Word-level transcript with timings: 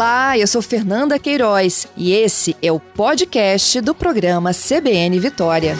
Olá, 0.00 0.38
eu 0.38 0.46
sou 0.46 0.62
Fernanda 0.62 1.18
Queiroz 1.18 1.86
e 1.94 2.14
esse 2.14 2.56
é 2.62 2.72
o 2.72 2.80
podcast 2.80 3.82
do 3.82 3.94
programa 3.94 4.50
CBN 4.54 5.20
Vitória. 5.20 5.76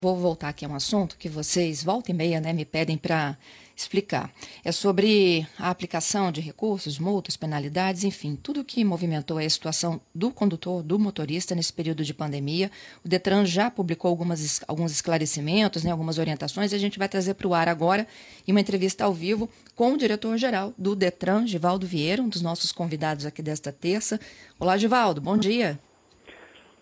Vou 0.00 0.16
voltar 0.16 0.50
aqui 0.50 0.64
a 0.64 0.68
um 0.68 0.76
assunto 0.76 1.16
que 1.18 1.28
vocês, 1.28 1.82
volta 1.82 2.12
e 2.12 2.14
meia, 2.14 2.40
né, 2.40 2.52
me 2.52 2.64
pedem 2.64 2.96
para 2.96 3.36
explicar. 3.82 4.30
É 4.64 4.72
sobre 4.72 5.46
a 5.58 5.70
aplicação 5.70 6.30
de 6.30 6.40
recursos, 6.40 6.98
multas, 6.98 7.36
penalidades, 7.36 8.04
enfim, 8.04 8.36
tudo 8.40 8.64
que 8.64 8.84
movimentou 8.84 9.38
a 9.38 9.48
situação 9.48 10.00
do 10.14 10.30
condutor, 10.30 10.82
do 10.82 10.98
motorista 10.98 11.54
nesse 11.54 11.72
período 11.72 12.04
de 12.04 12.14
pandemia. 12.14 12.70
O 13.04 13.08
Detran 13.08 13.44
já 13.44 13.70
publicou 13.70 14.08
algumas, 14.08 14.62
alguns 14.68 14.92
esclarecimentos, 14.92 15.84
né, 15.84 15.90
algumas 15.90 16.18
orientações, 16.18 16.72
e 16.72 16.74
a 16.74 16.78
gente 16.78 16.98
vai 16.98 17.08
trazer 17.08 17.34
para 17.34 17.48
o 17.48 17.54
ar 17.54 17.68
agora 17.68 18.06
em 18.46 18.52
uma 18.52 18.60
entrevista 18.60 19.04
ao 19.04 19.12
vivo 19.12 19.48
com 19.74 19.92
o 19.92 19.96
diretor-geral 19.96 20.72
do 20.76 20.94
Detran, 20.94 21.46
Givaldo 21.46 21.86
Vieira, 21.86 22.22
um 22.22 22.28
dos 22.28 22.42
nossos 22.42 22.72
convidados 22.72 23.24
aqui 23.26 23.42
desta 23.42 23.72
terça. 23.72 24.20
Olá, 24.58 24.76
Givaldo, 24.76 25.20
bom 25.20 25.36
dia. 25.36 25.78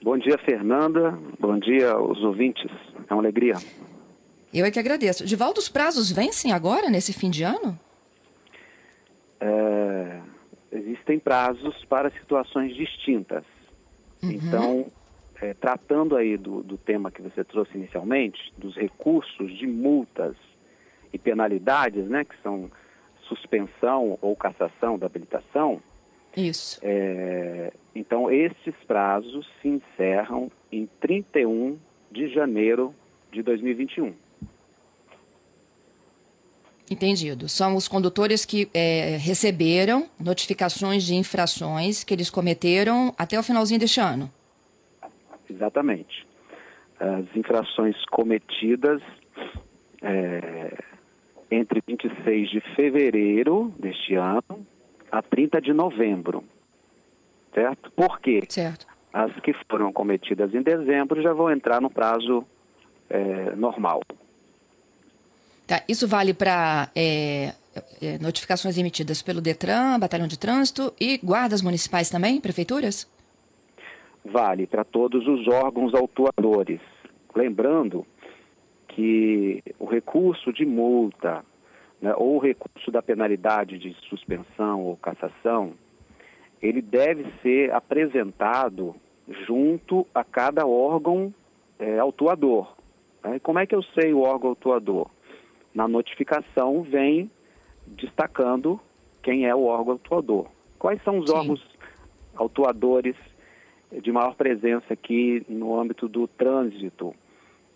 Bom 0.03 0.17
dia, 0.17 0.39
Fernanda. 0.45 1.19
Bom 1.41 1.59
dia 1.59 1.91
aos 1.91 2.23
ouvintes. 2.23 2.71
É 3.09 3.15
uma 3.15 3.23
alegria. 3.23 3.55
Eu 4.53 4.65
é 4.65 4.71
que 4.71 4.79
agradeço. 4.79 5.25
Divaldo, 5.25 5.61
os 5.61 5.69
prazos 5.69 6.11
vencem 6.11 6.53
agora, 6.53 6.89
nesse 6.89 7.13
fim 7.13 7.31
de 7.31 7.43
ano? 7.43 7.79
É, 9.41 10.21
existem 10.73 11.19
prazos 11.19 11.85
para 11.85 12.11
situações 12.11 12.75
distintas. 12.75 13.45
Uhum. 14.23 14.31
Então, 14.31 14.87
é, 15.41 15.55
tratando 15.55 16.17
aí 16.17 16.37
do, 16.37 16.63
do 16.63 16.77
tema 16.77 17.11
que 17.11 17.23
você 17.23 17.45
trouxe 17.45 17.77
inicialmente, 17.77 18.53
dos 18.57 18.75
recursos 18.77 19.57
de 19.57 19.67
multas 19.67 20.35
e 21.13 21.19
penalidades, 21.19 22.07
né, 22.09 22.25
que 22.25 22.35
são 22.43 22.71
suspensão 23.23 24.19
ou 24.21 24.35
cassação 24.35 24.99
da 24.99 25.07
habilitação. 25.07 25.81
Isso. 26.37 26.81
É, 26.83 27.73
então, 27.95 28.31
esses 28.31 28.75
prazos 28.87 29.47
se 29.61 29.69
encerram 29.69 30.51
em 30.73 30.89
31 31.01 31.79
de 32.11 32.29
janeiro 32.29 32.95
de 33.31 33.43
2021. 33.43 34.15
Entendido. 36.91 37.49
São 37.49 37.77
os 37.77 37.87
condutores 37.87 38.45
que 38.45 38.69
é, 38.73 39.17
receberam 39.21 40.09
notificações 40.19 41.05
de 41.05 41.15
infrações 41.15 42.03
que 42.03 42.15
eles 42.15 42.31
cometeram 42.31 43.15
até 43.19 43.39
o 43.39 43.43
finalzinho 43.43 43.81
deste 43.81 44.01
ano. 44.01 44.31
Exatamente. 45.49 46.27
As 46.99 47.25
infrações 47.37 47.97
cometidas 48.07 49.01
é, 50.03 50.77
entre 51.51 51.83
26 51.87 52.51
de 52.51 52.61
fevereiro 52.75 53.73
deste 53.79 54.15
ano 54.15 54.67
a 55.11 55.23
30 55.23 55.61
de 55.61 55.73
novembro. 55.73 56.45
Certo? 57.55 57.91
Por 57.93 58.21
quê? 58.21 58.43
Certo. 58.49 58.87
As 59.13 59.33
que 59.41 59.55
foram 59.71 59.93
cometidas 59.93 60.55
em 60.55 60.63
dezembro 60.63 61.23
já 61.23 61.33
vão 61.33 61.51
entrar 61.51 61.81
no 61.81 61.91
prazo 61.91 62.45
é, 63.09 63.57
normal. 63.57 64.03
Tá, 65.69 65.83
isso 65.87 66.09
vale 66.09 66.33
para 66.33 66.89
é, 66.97 67.53
é, 68.01 68.19
notificações 68.23 68.79
emitidas 68.79 69.21
pelo 69.21 69.39
Detran, 69.39 70.01
Batalhão 70.01 70.27
de 70.27 70.39
Trânsito 70.39 70.95
e 70.99 71.19
guardas 71.19 71.61
municipais 71.61 72.09
também, 72.09 72.41
prefeituras? 72.41 73.07
Vale 74.25 74.67
para 74.67 74.83
todos 74.83 75.29
os 75.29 75.47
órgãos 75.47 75.95
autuadores. 75.95 76.81
Lembrando 77.37 78.07
que 78.89 79.63
o 79.79 79.85
recurso 79.85 80.55
de 80.55 80.65
multa 80.65 81.45
né, 82.01 82.15
ou 82.17 82.37
o 82.37 82.39
recurso 82.39 82.91
da 82.91 83.03
penalidade 83.03 83.79
de 83.79 83.95
suspensão 84.09 84.81
ou 84.81 84.97
cassação, 84.97 85.75
ele 86.63 86.81
deve 86.81 87.27
ser 87.43 87.75
apresentado 87.75 88.97
junto 89.47 90.07
a 90.15 90.25
cada 90.25 90.67
órgão 90.67 91.33
é, 91.79 91.99
autuador. 91.99 92.75
Né? 93.23 93.39
Como 93.41 93.59
é 93.59 93.67
que 93.67 93.75
eu 93.75 93.83
sei 93.83 94.15
o 94.15 94.23
órgão 94.23 94.49
autuador? 94.49 95.11
Na 95.79 95.87
notificação 95.87 96.83
vem 96.83 97.31
destacando 97.87 98.81
quem 99.23 99.47
é 99.47 99.55
o 99.55 99.63
órgão 99.63 99.93
autuador. 99.93 100.49
Quais 100.77 101.01
são 101.05 101.21
os 101.21 101.31
Sim. 101.31 101.37
órgãos 101.37 101.65
autuadores 102.35 103.15
de 104.03 104.11
maior 104.11 104.35
presença 104.35 104.93
aqui 104.93 105.47
no 105.49 105.79
âmbito 105.79 106.09
do 106.09 106.27
trânsito 106.27 107.15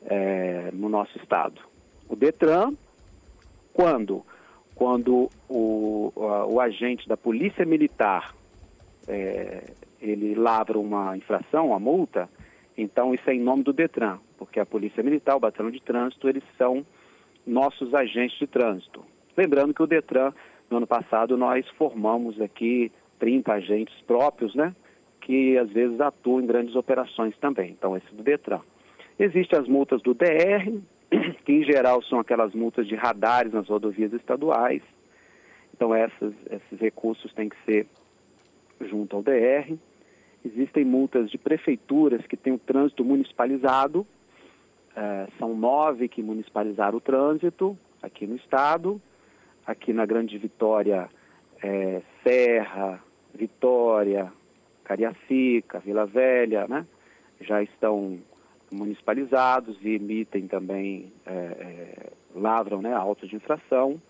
é, 0.05 0.71
no 0.73 0.89
nosso 0.89 1.17
estado? 1.17 1.61
O 2.09 2.17
DETRAN, 2.17 2.75
quando? 3.73 4.27
Quando 4.75 5.31
o, 5.49 6.13
o, 6.17 6.61
agente 6.61 7.07
da 7.07 7.17
Polícia 7.17 7.65
Militar 7.65 8.35
é, 9.07 9.75
ele 10.01 10.35
lavra 10.35 10.77
uma 10.77 11.17
infração, 11.17 11.69
uma 11.69 11.79
multa, 11.79 12.29
então 12.77 13.15
isso 13.15 13.31
é 13.31 13.35
em 13.35 13.41
nome 13.41 13.63
do 13.63 13.73
DETRAN, 13.73 14.19
porque 14.37 14.59
a 14.59 14.67
Polícia 14.67 15.05
Militar, 15.05 15.37
o 15.37 15.41
Batalhão 15.41 15.71
de 15.71 15.81
Trânsito, 15.81 16.29
eles 16.29 16.43
são 16.59 16.85
nossos 17.47 17.95
agentes 17.95 18.39
de 18.39 18.47
trânsito. 18.47 19.05
Lembrando 19.37 19.75
que 19.75 19.83
o 19.83 19.87
Detran, 19.87 20.33
no 20.71 20.79
ano 20.79 20.87
passado, 20.87 21.37
nós 21.37 21.67
formamos 21.77 22.41
aqui 22.41 22.93
30 23.19 23.53
agentes 23.53 23.95
próprios, 24.07 24.55
né? 24.55 24.75
Que 25.21 25.57
às 25.59 25.71
vezes 25.71 26.01
atuam 26.01 26.41
em 26.41 26.47
grandes 26.47 26.75
operações 26.75 27.37
também. 27.39 27.71
Então, 27.71 27.97
esse 27.97 28.15
do 28.15 28.23
Detran. 28.23 28.61
Existem 29.19 29.59
as 29.59 29.69
multas 29.69 30.03
do 30.03 30.15
DR, 30.15 30.81
que 31.45 31.53
em 31.53 31.63
geral 31.65 32.03
são 32.03 32.19
aquelas 32.19 32.55
multas 32.55 32.87
de 32.87 32.95
radares 32.95 33.53
nas 33.53 33.69
rodovias 33.69 34.13
estaduais. 34.13 34.83
Então, 35.75 35.95
essas, 35.95 36.35
esses 36.51 36.81
recursos 36.81 37.33
têm 37.33 37.49
que 37.49 37.57
ser 37.65 37.87
junto 38.81 39.17
ao 39.17 39.23
DR. 39.23 39.77
Existem 40.45 40.85
multas 40.85 41.31
de 41.31 41.39
prefeituras 41.39 42.27
que 42.27 42.37
têm 42.37 42.53
o 42.53 42.59
trânsito 42.59 43.05
municipalizado, 43.05 44.07
é, 44.97 45.27
são 45.39 45.55
nove 45.55 46.09
que 46.09 46.23
municipalizaram 46.23 46.99
o 46.99 47.01
trânsito 47.01 47.77
aqui 48.03 48.27
no 48.27 48.37
estado. 48.37 49.01
Aqui 49.65 49.93
na 49.93 50.05
Grande 50.05 50.37
Vitória, 50.39 51.09
é, 51.63 52.03
Serra, 52.25 53.01
Vitória, 53.33 54.33
Cariacica, 54.83 55.79
Vila 55.79 56.05
Velha, 56.05 56.67
né? 56.67 56.85
Já 57.41 57.63
estão 57.63 58.19
municipalizados 58.73 59.77
e 59.83 59.91
emitem 59.91 60.49
também, 60.49 61.13
é, 61.27 61.31
é, 61.31 62.13
lavram 62.35 62.81
né, 62.81 62.93
autos 62.93 63.29
de 63.29 63.37
infração. 63.37 64.01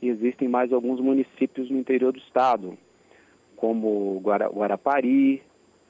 E 0.00 0.08
existem 0.08 0.48
mais 0.48 0.72
alguns 0.72 1.00
municípios 1.00 1.70
no 1.70 1.78
interior 1.78 2.12
do 2.12 2.18
estado, 2.18 2.78
como 3.56 4.18
Guara, 4.20 4.48
Guarapari, 4.48 5.42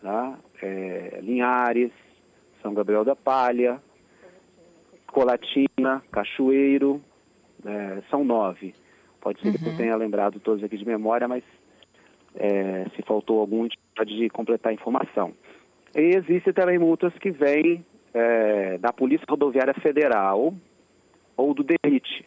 né, 0.02 0.38
é, 0.62 1.20
Linhares, 1.22 1.92
São 2.62 2.72
Gabriel 2.72 3.04
da 3.04 3.14
Palha, 3.14 3.80
Colatina, 5.12 6.02
Cachoeiro, 6.12 7.00
é, 7.64 8.02
são 8.10 8.24
nove. 8.24 8.74
Pode 9.20 9.40
ser 9.40 9.48
uhum. 9.48 9.54
que 9.54 9.64
eu 9.64 9.70
uhum. 9.72 9.76
tenha 9.76 9.96
lembrado 9.96 10.40
todos 10.40 10.62
aqui 10.62 10.76
de 10.76 10.86
memória, 10.86 11.26
mas 11.26 11.42
é, 12.34 12.86
se 12.94 13.02
faltou 13.02 13.40
algum, 13.40 13.60
a 13.60 13.64
gente 13.64 13.78
pode 13.96 14.30
completar 14.30 14.70
a 14.70 14.74
informação. 14.74 15.32
E 15.96 16.16
existem 16.16 16.52
também 16.52 16.78
multas 16.78 17.12
que 17.14 17.30
vêm 17.30 17.84
é, 18.14 18.78
da 18.78 18.92
Polícia 18.92 19.26
Rodoviária 19.28 19.74
Federal 19.74 20.54
ou 21.36 21.54
do 21.54 21.64
DENIT. 21.64 22.24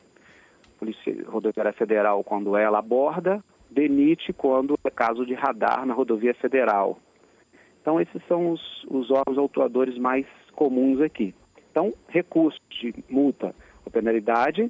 Polícia 0.77 1.15
Rodoviária 1.27 1.73
Federal 1.73 2.23
quando 2.23 2.57
ela 2.57 2.79
aborda, 2.79 3.43
DENIT 3.69 4.33
quando 4.33 4.77
é 4.83 4.89
caso 4.89 5.25
de 5.25 5.33
radar 5.33 5.85
na 5.85 5.93
rodovia 5.93 6.33
federal. 6.33 6.99
Então 7.81 8.01
esses 8.01 8.21
são 8.27 8.51
os, 8.51 8.83
os 8.89 9.09
órgãos 9.11 9.37
autuadores 9.37 9.97
mais 9.97 10.25
comuns 10.55 10.99
aqui. 11.01 11.33
Então, 11.71 11.93
recurso 12.09 12.59
de 12.69 12.93
multa 13.09 13.55
ou 13.85 13.91
penalidade 13.91 14.69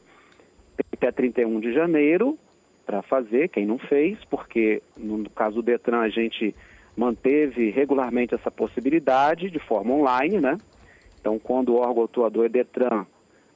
até 0.93 1.11
31 1.11 1.59
de 1.59 1.73
janeiro 1.73 2.37
para 2.85 3.01
fazer, 3.01 3.49
quem 3.49 3.65
não 3.65 3.79
fez, 3.79 4.17
porque 4.25 4.81
no 4.95 5.29
caso 5.31 5.55
do 5.55 5.61
Detran 5.63 5.99
a 5.99 6.09
gente 6.09 6.55
manteve 6.95 7.71
regularmente 7.71 8.35
essa 8.35 8.51
possibilidade 8.51 9.49
de 9.49 9.59
forma 9.59 9.93
online, 9.93 10.39
né? 10.39 10.57
Então, 11.19 11.39
quando 11.39 11.73
o 11.73 11.77
órgão 11.77 12.03
atuador 12.03 12.45
é 12.45 12.49
Detran, 12.49 13.05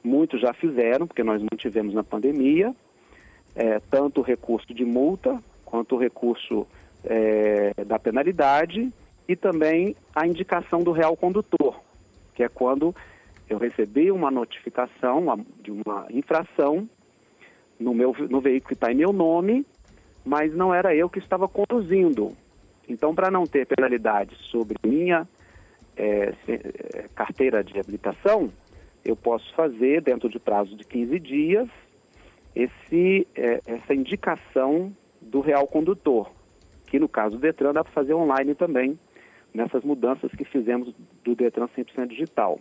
muitos 0.02 0.40
já 0.40 0.52
fizeram, 0.52 1.06
porque 1.06 1.22
nós 1.22 1.42
mantivemos 1.42 1.94
na 1.94 2.02
pandemia, 2.02 2.74
é, 3.54 3.80
tanto 3.90 4.20
o 4.20 4.24
recurso 4.24 4.72
de 4.72 4.84
multa 4.84 5.40
quanto 5.64 5.96
o 5.96 5.98
recurso 5.98 6.66
é, 7.04 7.72
da 7.84 7.98
penalidade 7.98 8.90
e 9.28 9.36
também 9.36 9.94
a 10.14 10.26
indicação 10.26 10.82
do 10.82 10.92
real 10.92 11.16
condutor, 11.16 11.80
que 12.34 12.42
é 12.42 12.48
quando 12.48 12.94
eu 13.48 13.58
recebi 13.58 14.10
uma 14.10 14.30
notificação 14.30 15.44
de 15.60 15.70
uma 15.70 16.06
infração 16.10 16.88
no, 17.78 17.94
meu, 17.94 18.14
no 18.28 18.40
veículo 18.40 18.68
que 18.68 18.74
está 18.74 18.90
em 18.90 18.96
meu 18.96 19.12
nome, 19.12 19.64
mas 20.24 20.52
não 20.54 20.74
era 20.74 20.94
eu 20.94 21.08
que 21.08 21.18
estava 21.18 21.48
conduzindo. 21.48 22.32
Então, 22.88 23.14
para 23.14 23.30
não 23.30 23.44
ter 23.44 23.66
penalidade 23.66 24.36
sobre 24.50 24.76
minha 24.84 25.26
é, 25.96 26.32
carteira 27.14 27.62
de 27.62 27.78
habilitação, 27.78 28.50
eu 29.04 29.14
posso 29.14 29.52
fazer, 29.54 30.02
dentro 30.02 30.28
de 30.28 30.38
prazo 30.38 30.76
de 30.76 30.84
15 30.84 31.18
dias, 31.20 31.68
esse, 32.54 33.26
é, 33.34 33.60
essa 33.66 33.94
indicação 33.94 34.92
do 35.20 35.40
real 35.40 35.66
condutor, 35.66 36.30
que 36.86 36.98
no 36.98 37.08
caso 37.08 37.36
do 37.36 37.40
Detran 37.40 37.72
dá 37.72 37.84
para 37.84 37.92
fazer 37.92 38.14
online 38.14 38.54
também, 38.54 38.98
nessas 39.52 39.84
mudanças 39.84 40.30
que 40.32 40.44
fizemos 40.44 40.94
do 41.24 41.34
Detran 41.34 41.68
100% 41.68 42.08
digital. 42.08 42.60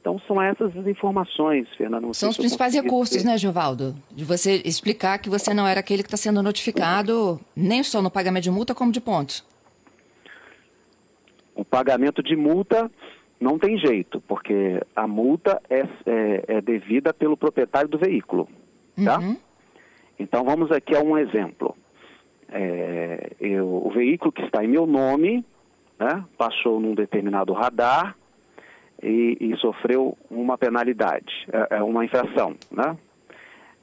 Então 0.00 0.18
são 0.26 0.40
essas 0.40 0.74
as 0.76 0.86
informações, 0.86 1.68
Fernando. 1.76 2.12
São 2.14 2.30
os 2.30 2.36
principais 2.38 2.74
recursos, 2.74 3.22
né, 3.22 3.36
Givaldo? 3.36 3.94
De 4.10 4.24
você 4.24 4.62
explicar 4.64 5.18
que 5.18 5.28
você 5.28 5.52
não 5.52 5.66
era 5.66 5.80
aquele 5.80 6.02
que 6.02 6.06
está 6.06 6.16
sendo 6.16 6.42
notificado 6.42 7.38
nem 7.54 7.82
só 7.82 8.00
no 8.00 8.10
pagamento 8.10 8.44
de 8.44 8.50
multa, 8.50 8.74
como 8.74 8.90
de 8.90 9.00
pontos. 9.00 9.44
O 11.54 11.64
pagamento 11.64 12.22
de 12.22 12.34
multa 12.34 12.90
não 13.38 13.58
tem 13.58 13.76
jeito, 13.78 14.22
porque 14.22 14.82
a 14.96 15.06
multa 15.06 15.60
é, 15.68 15.80
é, 16.06 16.44
é 16.56 16.60
devida 16.62 17.12
pelo 17.12 17.36
proprietário 17.36 17.88
do 17.88 17.98
veículo, 17.98 18.48
tá? 19.04 19.18
Uhum. 19.18 19.36
Então 20.18 20.44
vamos 20.44 20.70
aqui 20.70 20.96
a 20.96 21.00
um 21.00 21.18
exemplo. 21.18 21.76
É, 22.48 23.32
eu, 23.38 23.66
o 23.66 23.90
veículo 23.90 24.32
que 24.32 24.42
está 24.42 24.64
em 24.64 24.68
meu 24.68 24.86
nome 24.86 25.44
né, 25.98 26.24
passou 26.38 26.80
num 26.80 26.94
determinado 26.94 27.52
radar 27.52 28.16
e, 29.02 29.36
e 29.40 29.56
sofreu 29.56 30.16
uma 30.30 30.58
penalidade, 30.58 31.46
é, 31.52 31.76
é 31.76 31.82
uma 31.82 32.04
infração, 32.04 32.54
né? 32.70 32.96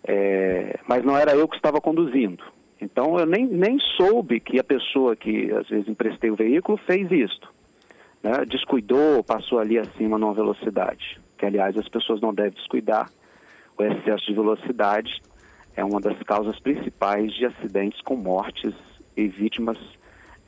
É, 0.04 0.80
mas 0.88 1.04
não 1.04 1.18
era 1.18 1.36
eu 1.36 1.48
que 1.48 1.56
estava 1.56 1.82
conduzindo. 1.82 2.44
Então 2.80 3.20
eu 3.20 3.26
nem, 3.26 3.46
nem 3.46 3.78
soube 3.98 4.40
que 4.40 4.60
a 4.60 4.64
pessoa 4.64 5.16
que 5.16 5.52
às 5.52 5.68
vezes 5.68 5.88
emprestei 5.88 6.30
o 6.30 6.36
veículo 6.36 6.78
fez 6.86 7.12
isto. 7.12 7.52
Né? 8.24 8.46
Descuidou, 8.46 9.24
passou 9.24 9.60
ali 9.60 9.78
acima 9.78 10.18
numa 10.18 10.34
velocidade. 10.34 11.20
Que 11.38 11.46
aliás 11.46 11.78
as 11.78 11.90
pessoas 11.90 12.22
não 12.22 12.34
devem 12.34 12.54
descuidar. 12.54 13.10
O 13.78 13.84
excesso 13.84 14.26
de 14.28 14.34
velocidade 14.34 15.22
é 15.76 15.84
uma 15.84 16.00
das 16.00 16.18
causas 16.24 16.60
principais 16.60 17.34
de 17.34 17.46
acidentes 17.46 18.02
com 18.02 18.16
mortes 18.16 18.74
e 19.16 19.28
vítimas 19.28 19.78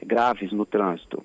graves 0.04 0.52
no 0.52 0.66
trânsito. 0.66 1.24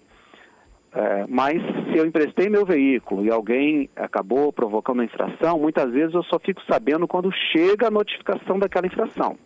É, 0.94 1.26
mas 1.28 1.60
se 1.90 1.98
eu 1.98 2.06
emprestei 2.06 2.48
meu 2.48 2.64
veículo 2.64 3.24
e 3.24 3.30
alguém 3.30 3.90
acabou 3.96 4.52
provocando 4.52 5.00
a 5.00 5.04
infração, 5.04 5.58
muitas 5.58 5.90
vezes 5.90 6.14
eu 6.14 6.22
só 6.24 6.38
fico 6.38 6.62
sabendo 6.70 7.08
quando 7.08 7.32
chega 7.52 7.88
a 7.88 7.90
notificação 7.90 8.60
daquela 8.60 8.86
infração. 8.86 9.36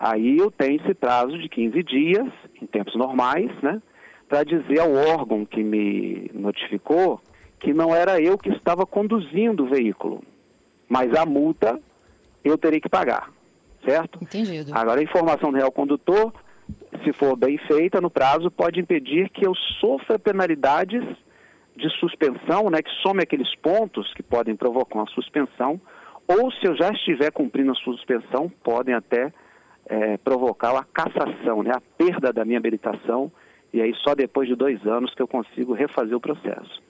Aí 0.00 0.38
eu 0.38 0.50
tenho 0.50 0.80
esse 0.80 0.94
prazo 0.94 1.38
de 1.38 1.48
15 1.50 1.82
dias, 1.82 2.26
em 2.60 2.66
tempos 2.66 2.96
normais, 2.96 3.50
né, 3.62 3.80
para 4.26 4.42
dizer 4.42 4.80
ao 4.80 4.94
órgão 4.94 5.44
que 5.44 5.62
me 5.62 6.30
notificou 6.32 7.20
que 7.60 7.74
não 7.74 7.94
era 7.94 8.18
eu 8.20 8.38
que 8.38 8.48
estava 8.48 8.86
conduzindo 8.86 9.64
o 9.64 9.68
veículo, 9.68 10.22
mas 10.88 11.14
a 11.14 11.26
multa 11.26 11.78
eu 12.42 12.56
terei 12.56 12.80
que 12.80 12.88
pagar, 12.88 13.30
certo? 13.86 14.18
Entendido. 14.22 14.72
Agora, 14.74 14.98
a 14.98 15.04
informação 15.04 15.52
do 15.52 15.58
real 15.58 15.70
condutor 15.70 16.32
se 17.04 17.12
for 17.12 17.36
bem 17.36 17.58
feita 17.58 18.00
no 18.00 18.10
prazo, 18.10 18.50
pode 18.50 18.80
impedir 18.80 19.28
que 19.30 19.46
eu 19.46 19.54
sofra 19.80 20.18
penalidades 20.18 21.02
de 21.76 21.88
suspensão, 21.98 22.70
né, 22.70 22.82
que 22.82 22.90
some 23.02 23.22
aqueles 23.22 23.54
pontos 23.56 24.12
que 24.14 24.22
podem 24.22 24.54
provocar 24.54 24.98
uma 24.98 25.06
suspensão, 25.06 25.80
ou 26.28 26.50
se 26.52 26.66
eu 26.66 26.76
já 26.76 26.90
estiver 26.90 27.30
cumprindo 27.32 27.72
a 27.72 27.74
suspensão, 27.74 28.50
podem 28.62 28.94
até 28.94 29.32
é, 29.86 30.16
provocar 30.18 30.76
a 30.76 30.84
cassação, 30.84 31.62
né, 31.62 31.72
a 31.74 31.80
perda 31.96 32.32
da 32.32 32.44
minha 32.44 32.58
habilitação, 32.58 33.32
e 33.72 33.80
aí 33.80 33.94
só 34.04 34.14
depois 34.14 34.48
de 34.48 34.54
dois 34.54 34.84
anos 34.86 35.14
que 35.14 35.22
eu 35.22 35.28
consigo 35.28 35.72
refazer 35.72 36.16
o 36.16 36.20
processo. 36.20 36.82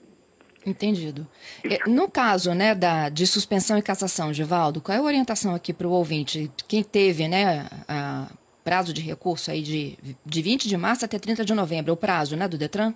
Entendido. 0.65 1.27
É, 1.63 1.89
no 1.89 2.09
caso 2.09 2.53
né, 2.53 2.73
da, 2.73 3.09
de 3.09 3.27
suspensão 3.27 3.77
e 3.77 3.81
cassação, 3.81 4.33
Givaldo, 4.33 4.79
qual 4.79 4.97
é 4.97 4.99
a 4.99 5.03
orientação 5.03 5.53
aqui 5.53 5.73
para 5.73 5.87
o 5.87 5.91
ouvinte? 5.91 6.49
Quem 6.67 6.83
teve 6.83 7.27
né, 7.27 7.67
a, 7.87 8.27
prazo 8.63 8.93
de 8.93 9.01
recurso 9.01 9.51
aí 9.51 9.61
de, 9.61 9.97
de 10.25 10.41
20 10.41 10.67
de 10.67 10.77
março 10.77 11.05
até 11.05 11.19
30 11.19 11.43
de 11.43 11.53
novembro, 11.53 11.91
é 11.91 11.93
o 11.93 11.97
prazo, 11.97 12.35
né, 12.35 12.47
do 12.47 12.57
Detran? 12.57 12.93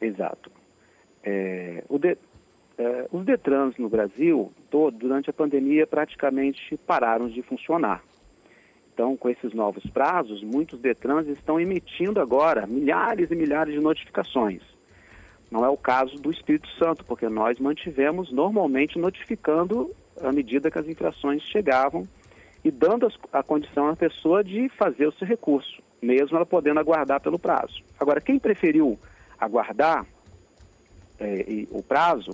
Exato. 0.00 0.50
É, 1.22 1.82
de, 1.98 2.16
é, 2.78 3.08
os 3.10 3.24
Detrans 3.24 3.76
no 3.76 3.88
Brasil, 3.88 4.52
todo, 4.70 4.96
durante 4.96 5.28
a 5.28 5.32
pandemia, 5.32 5.86
praticamente 5.86 6.76
pararam 6.86 7.28
de 7.28 7.42
funcionar. 7.42 8.02
Então, 8.94 9.16
com 9.16 9.28
esses 9.28 9.52
novos 9.52 9.84
prazos, 9.90 10.42
muitos 10.42 10.80
Detrans 10.80 11.28
estão 11.28 11.60
emitindo 11.60 12.20
agora 12.20 12.66
milhares 12.66 13.30
e 13.30 13.36
milhares 13.36 13.74
de 13.74 13.80
notificações. 13.80 14.62
Não 15.50 15.64
é 15.64 15.68
o 15.68 15.76
caso 15.76 16.16
do 16.16 16.30
Espírito 16.30 16.68
Santo, 16.78 17.04
porque 17.04 17.28
nós 17.28 17.58
mantivemos 17.58 18.30
normalmente 18.32 18.98
notificando 18.98 19.90
à 20.20 20.32
medida 20.32 20.70
que 20.70 20.78
as 20.78 20.86
infrações 20.86 21.42
chegavam 21.44 22.06
e 22.64 22.70
dando 22.70 23.10
a 23.32 23.42
condição 23.42 23.88
à 23.88 23.96
pessoa 23.96 24.42
de 24.42 24.68
fazer 24.70 25.06
o 25.06 25.12
seu 25.12 25.26
recurso, 25.26 25.82
mesmo 26.02 26.36
ela 26.36 26.46
podendo 26.46 26.80
aguardar 26.80 27.20
pelo 27.20 27.38
prazo. 27.38 27.82
Agora, 27.98 28.20
quem 28.20 28.38
preferiu 28.38 28.98
aguardar 29.38 30.06
é, 31.20 31.66
o 31.70 31.82
prazo, 31.82 32.30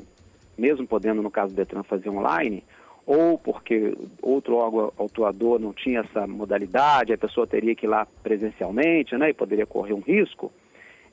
mesmo 0.57 0.87
podendo, 0.87 1.23
no 1.23 1.31
caso 1.31 1.53
do 1.53 1.57
Detran, 1.57 1.83
fazer 1.83 2.09
online, 2.09 2.65
ou 3.07 3.39
porque 3.39 3.95
outro 4.23 4.57
órgão 4.57 4.93
autuador 4.97 5.61
não 5.61 5.73
tinha 5.73 6.01
essa 6.01 6.27
modalidade, 6.27 7.13
a 7.13 7.19
pessoa 7.19 7.47
teria 7.47 7.75
que 7.75 7.87
ir 7.87 7.89
lá 7.89 8.07
presencialmente, 8.23 9.17
né, 9.17 9.31
e 9.31 9.35
poderia 9.35 9.67
correr 9.67 9.93
um 9.93 10.01
risco, 10.01 10.51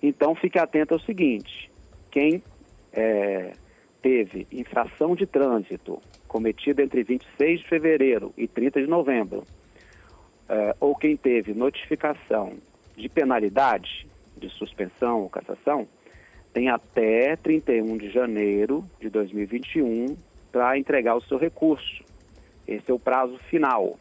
então 0.01 0.33
fique 0.33 0.57
atento 0.57 0.93
ao 0.93 0.99
seguinte, 1.01 1.69
quem 2.09 2.41
é, 2.93 3.51
teve 4.01 4.48
infração 4.51 5.15
de 5.15 5.25
trânsito 5.25 6.01
cometida 6.27 6.81
entre 6.81 7.03
26 7.03 7.62
de 7.62 7.68
fevereiro 7.68 8.33
e 8.38 8.48
30 8.48 8.81
de 8.81 8.88
novembro, 8.88 9.44
eh, 10.50 10.75
ou 10.80 10.95
quem 10.95 11.15
teve 11.15 11.53
notificação 11.53 12.53
de 12.95 13.07
penalidade, 13.07 14.07
de 14.38 14.50
suspensão 14.50 15.21
ou 15.21 15.30
cassação, 15.30 15.88
tem 16.53 16.69
até 16.69 17.36
31 17.36 17.98
de 17.98 18.09
janeiro 18.09 18.83
de 19.00 19.09
2021 19.09 20.18
para 20.51 20.77
entregar 20.77 21.15
o 21.15 21.21
seu 21.21 21.38
recurso. 21.38 22.03
Esse 22.68 22.92
é 22.92 22.94
o 22.94 23.00
prazo 23.00 23.38
final, 23.50 23.98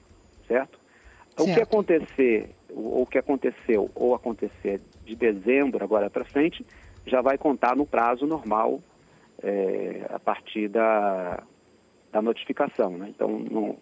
certo? 0.46 0.78
certo. 0.78 0.80
O 1.38 1.54
que 1.54 1.60
acontecer, 1.60 2.50
ou 2.68 3.02
o 3.02 3.06
que 3.06 3.18
aconteceu 3.18 3.90
ou 3.94 4.14
acontecer 4.14 4.80
de 5.04 5.14
dezembro 5.14 5.82
agora 5.84 6.10
para 6.10 6.24
frente, 6.24 6.64
já 7.06 7.20
vai 7.20 7.38
contar 7.38 7.76
no 7.76 7.86
prazo 7.86 8.26
normal 8.26 8.80
é, 9.42 10.06
a 10.10 10.18
partir 10.18 10.68
da, 10.68 11.42
da 12.12 12.22
notificação, 12.22 12.96
né? 12.96 13.08
Então 13.08 13.38
não 13.38 13.76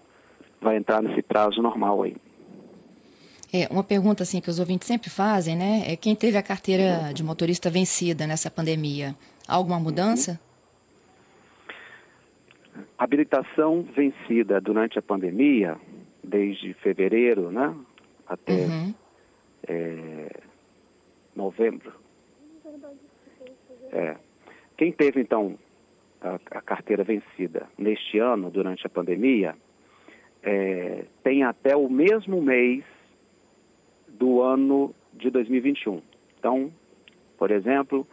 vai 0.61 0.77
entrar 0.77 1.03
nesse 1.03 1.23
prazo 1.23 1.62
normal 1.62 2.03
aí. 2.03 2.17
É, 3.53 3.67
uma 3.71 3.83
pergunta 3.83 4.23
assim 4.23 4.41
que 4.41 4.50
os 4.50 4.59
ouvintes 4.59 4.87
sempre 4.87 5.09
fazem, 5.09 5.57
né? 5.57 5.83
É 5.87 5.97
quem 5.97 6.15
teve 6.15 6.37
a 6.37 6.43
carteira 6.43 7.12
de 7.15 7.25
motorista 7.25 7.71
vencida 7.71 8.27
nessa 8.27 8.50
pandemia, 8.50 9.15
alguma 9.47 9.81
mudança? 9.81 10.38
Habilitação 12.99 13.83
vencida 13.97 14.61
durante 14.61 14.99
a 14.99 15.03
pandemia, 15.03 15.77
desde 16.23 16.75
fevereiro, 16.75 17.50
né? 17.50 17.75
Até 18.27 18.67
uhum. 18.67 18.95
é, 19.67 20.41
novembro. 21.35 21.93
É. 23.91 24.17
Quem 24.79 24.93
teve 24.93 25.21
então 25.21 25.59
a, 26.21 26.39
a 26.53 26.63
carteira 26.63 27.03
vencida 27.03 27.67
neste 27.77 28.21
ano, 28.21 28.49
durante 28.49 28.87
a 28.87 28.89
pandemia, 28.89 29.57
é, 30.41 31.05
tem 31.25 31.43
até 31.43 31.77
o 31.77 31.91
mesmo 31.91 32.41
mês 32.41 32.85
do 34.07 34.41
ano 34.41 34.95
de 35.13 35.31
2021. 35.31 36.01
Então, 36.39 36.73
por 37.37 37.51
exemplo, 37.51 38.07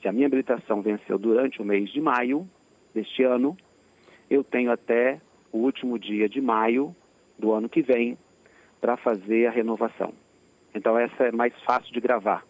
se 0.00 0.08
a 0.08 0.12
minha 0.12 0.26
habilitação 0.26 0.82
venceu 0.82 1.18
durante 1.18 1.62
o 1.62 1.64
mês 1.64 1.90
de 1.90 2.02
maio 2.02 2.46
deste 2.94 3.22
ano, 3.22 3.56
eu 4.28 4.44
tenho 4.44 4.70
até 4.70 5.18
o 5.50 5.58
último 5.58 5.98
dia 5.98 6.28
de 6.28 6.40
maio 6.40 6.94
do 7.38 7.50
ano 7.50 7.66
que 7.66 7.80
vem 7.80 8.18
para 8.78 8.94
fazer 8.98 9.46
a 9.46 9.50
renovação. 9.50 10.12
Então, 10.74 10.98
essa 10.98 11.24
é 11.24 11.32
mais 11.32 11.54
fácil 11.62 11.90
de 11.94 12.00
gravar. 12.00 12.44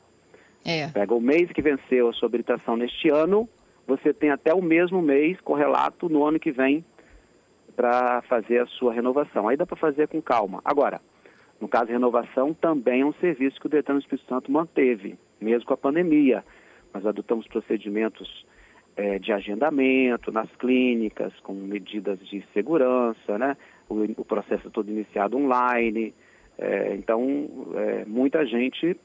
É. 0.65 0.89
Pega 0.89 1.15
o 1.15 1.21
mês 1.21 1.53
que 1.53 1.63
venceu 1.63 2.09
a 2.09 2.13
sua 2.13 2.27
habilitação 2.27 2.77
neste 2.77 3.09
ano 3.09 3.49
você 3.91 4.15
tem 4.15 4.31
até 4.31 4.55
o 4.55 4.63
mesmo 4.63 5.03
mês 5.03 5.41
correlato 5.41 6.09
no 6.09 6.25
ano 6.25 6.39
que 6.39 6.53
vem 6.53 6.85
para 7.75 8.23
fazer 8.23 8.59
a 8.61 8.67
sua 8.67 8.93
renovação. 8.93 9.49
Aí 9.49 9.57
dá 9.57 9.67
para 9.67 9.77
fazer 9.77 10.07
com 10.07 10.23
calma. 10.23 10.61
Agora, 10.65 11.01
no 11.61 11.67
caso 11.67 11.91
renovação, 11.91 12.55
também 12.55 13.01
é 13.01 13.05
um 13.05 13.13
serviço 13.15 13.59
que 13.61 13.67
o 13.67 13.69
Detran 13.69 13.97
do 13.97 14.01
Espírito 14.01 14.29
Santo 14.29 14.53
manteve, 14.53 15.19
mesmo 15.41 15.67
com 15.67 15.75
a 15.75 15.77
pandemia. 15.77 16.45
Nós 16.95 17.05
adotamos 17.05 17.49
procedimentos 17.49 18.47
é, 18.97 19.19
de 19.19 19.33
agendamento 19.33 20.31
nas 20.31 20.49
clínicas, 20.57 21.33
com 21.41 21.53
medidas 21.53 22.19
de 22.29 22.45
segurança, 22.55 23.39
né? 23.39 23.57
o, 23.89 24.05
o 24.21 24.25
processo 24.25 24.69
é 24.69 24.71
todo 24.71 24.89
iniciado 24.89 25.37
online. 25.37 26.15
É, 26.59 26.95
então, 26.95 27.49
é, 27.75 28.05
muita 28.05 28.47
gente 28.47 28.97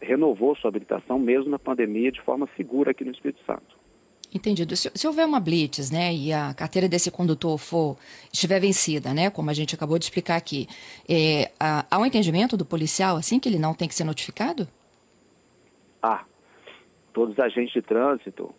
renovou 0.00 0.56
sua 0.56 0.68
habilitação, 0.68 1.18
mesmo 1.18 1.50
na 1.50 1.58
pandemia, 1.58 2.10
de 2.10 2.22
forma 2.22 2.48
segura 2.56 2.92
aqui 2.92 3.04
no 3.04 3.10
Espírito 3.10 3.44
Santo. 3.44 3.75
Entendido. 4.36 4.76
Se, 4.76 4.90
se, 4.94 5.06
houver 5.06 5.26
uma 5.26 5.40
blitz, 5.40 5.90
né, 5.90 6.14
e 6.14 6.32
a 6.32 6.52
carteira 6.52 6.88
desse 6.88 7.10
condutor 7.10 7.56
for 7.56 7.96
estiver 8.30 8.60
vencida, 8.60 9.14
né, 9.14 9.30
como 9.30 9.48
a 9.48 9.54
gente 9.54 9.74
acabou 9.74 9.98
de 9.98 10.04
explicar 10.04 10.36
aqui, 10.36 10.68
é, 11.08 11.50
há 11.58 11.98
um 11.98 12.04
entendimento 12.04 12.56
do 12.56 12.64
policial 12.64 13.16
assim 13.16 13.40
que 13.40 13.48
ele 13.48 13.58
não 13.58 13.72
tem 13.72 13.88
que 13.88 13.94
ser 13.94 14.04
notificado? 14.04 14.68
Ah, 16.02 16.24
todos 17.14 17.32
os 17.32 17.40
agentes 17.40 17.72
de 17.72 17.80
trânsito 17.80 18.54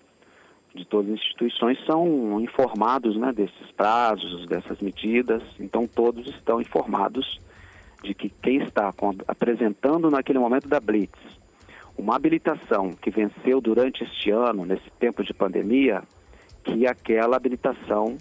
de 0.74 0.86
todas 0.86 1.12
as 1.12 1.19
instituições 1.19 1.77
são 1.86 2.41
informados, 2.41 3.15
né, 3.17 3.31
desses 3.31 3.72
prazos, 3.75 4.48
dessas 4.48 4.79
medidas. 4.79 5.43
Então 5.60 5.88
todos 5.88 6.27
estão 6.27 6.60
informados 6.62 7.39
de 8.03 8.13
que 8.13 8.29
quem 8.29 8.63
está 8.63 8.93
apresentando 9.27 10.10
naquele 10.10 10.39
momento 10.39 10.67
da 10.67 10.79
blitz 10.79 11.19
uma 11.97 12.15
habilitação 12.15 12.91
que 12.91 13.09
venceu 13.09 13.59
durante 13.59 14.03
este 14.03 14.29
ano, 14.29 14.65
nesse 14.65 14.89
tempo 14.99 15.23
de 15.23 15.33
pandemia, 15.33 16.03
que 16.63 16.85
aquela 16.85 17.35
habilitação 17.35 18.17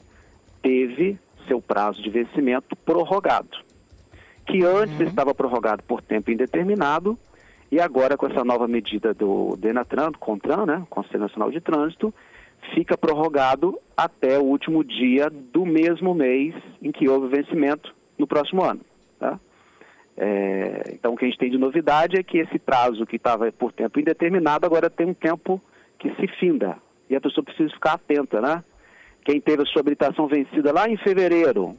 teve 0.63 1.19
seu 1.47 1.61
prazo 1.61 2.03
de 2.03 2.11
vencimento 2.11 2.75
prorrogado. 2.77 3.59
Que 4.47 4.65
antes 4.65 4.99
uhum. 5.01 5.07
estava 5.07 5.35
prorrogado 5.35 5.83
por 5.83 6.01
tempo 6.01 6.31
indeterminado 6.31 7.19
e 7.71 7.81
agora 7.81 8.17
com 8.17 8.27
essa 8.27 8.45
nova 8.45 8.67
medida 8.69 9.13
do 9.13 9.57
Denatran, 9.57 10.13
do 10.13 10.19
CONTRAN, 10.19 10.67
né, 10.67 10.87
Conselho 10.89 11.21
Nacional 11.21 11.51
de 11.51 11.61
Trânsito, 11.61 12.15
fica 12.75 12.97
prorrogado 12.97 13.79
até 13.97 14.39
o 14.39 14.45
último 14.45 14.83
dia 14.85 15.29
do 15.31 15.67
mesmo 15.67 16.15
mês 16.15 16.55
em 16.81 16.93
que 16.93 17.09
houve 17.09 17.27
o 17.27 17.31
vencimento 17.31 17.95
no 18.19 18.27
próximo 18.27 18.65
ano. 18.65 18.81
Tá? 19.19 19.39
É, 20.17 20.93
então, 20.93 21.13
o 21.13 21.17
que 21.17 21.25
a 21.25 21.29
gente 21.29 21.39
tem 21.39 21.51
de 21.51 21.59
novidade 21.59 22.17
é 22.17 22.23
que 22.23 22.39
esse 22.39 22.59
prazo 22.59 23.05
que 23.05 23.17
estava 23.17 23.51
por 23.53 23.73
tempo 23.73 24.01
indeterminado 24.01 24.65
agora 24.65 24.89
tem 24.89 25.07
um 25.07 25.15
tempo 25.15 25.61
que 25.99 26.11
se 26.15 26.27
finda. 26.39 26.77
E 27.09 27.15
a 27.15 27.21
pessoa 27.21 27.45
precisa 27.45 27.69
ficar 27.71 27.95
atenta, 27.95 28.41
né? 28.41 28.65
Quem 29.25 29.41
teve 29.41 29.63
a 29.63 29.67
sua 29.67 29.81
habilitação 29.81 30.27
vencida 30.27 30.73
lá 30.73 30.89
em 30.89 30.97
fevereiro, 30.97 31.77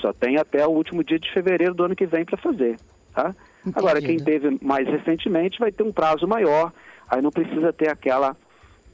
só 0.00 0.12
tem 0.12 0.36
até 0.36 0.66
o 0.66 0.70
último 0.70 1.02
dia 1.02 1.18
de 1.18 1.32
fevereiro 1.32 1.74
do 1.74 1.84
ano 1.84 1.96
que 1.96 2.06
vem 2.06 2.24
para 2.24 2.36
fazer. 2.36 2.76
Tá? 3.14 3.34
Agora, 3.74 4.00
quem 4.00 4.18
teve 4.18 4.56
mais 4.62 4.86
recentemente 4.86 5.58
vai 5.58 5.72
ter 5.72 5.82
um 5.82 5.92
prazo 5.92 6.26
maior, 6.26 6.72
aí 7.08 7.20
não 7.20 7.30
precisa 7.30 7.72
ter 7.72 7.90
aquela 7.90 8.36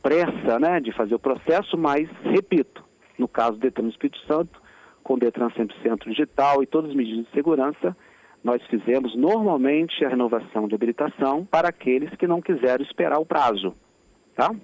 pressa 0.03 0.59
né, 0.59 0.81
de 0.81 0.93
fazer 0.93 1.15
o 1.15 1.19
processo, 1.19 1.77
mas, 1.77 2.09
repito, 2.23 2.85
no 3.19 3.29
caso 3.29 3.53
do 3.53 3.59
Detran 3.59 3.89
Espírito 3.89 4.19
Santo, 4.27 4.61
com 5.03 5.15
o 5.15 5.19
Detran 5.19 5.49
100% 5.51 6.09
digital 6.09 6.63
e 6.63 6.67
todas 6.67 6.91
as 6.91 6.97
medidas 6.97 7.25
de 7.27 7.31
segurança, 7.33 7.97
nós 8.47 8.63
fizemos 8.69 9.17
normalmente 9.17 10.05
a 10.05 10.09
renovação 10.09 10.69
de 10.69 10.75
habilitação 10.77 11.45
para 11.45 11.69
aqueles 11.69 12.15
que 12.15 12.29
não 12.29 12.41
quiseram 12.41 12.85
esperar 12.85 13.19
o 13.19 13.27
prazo, 13.27 13.75
tá? 14.37 14.55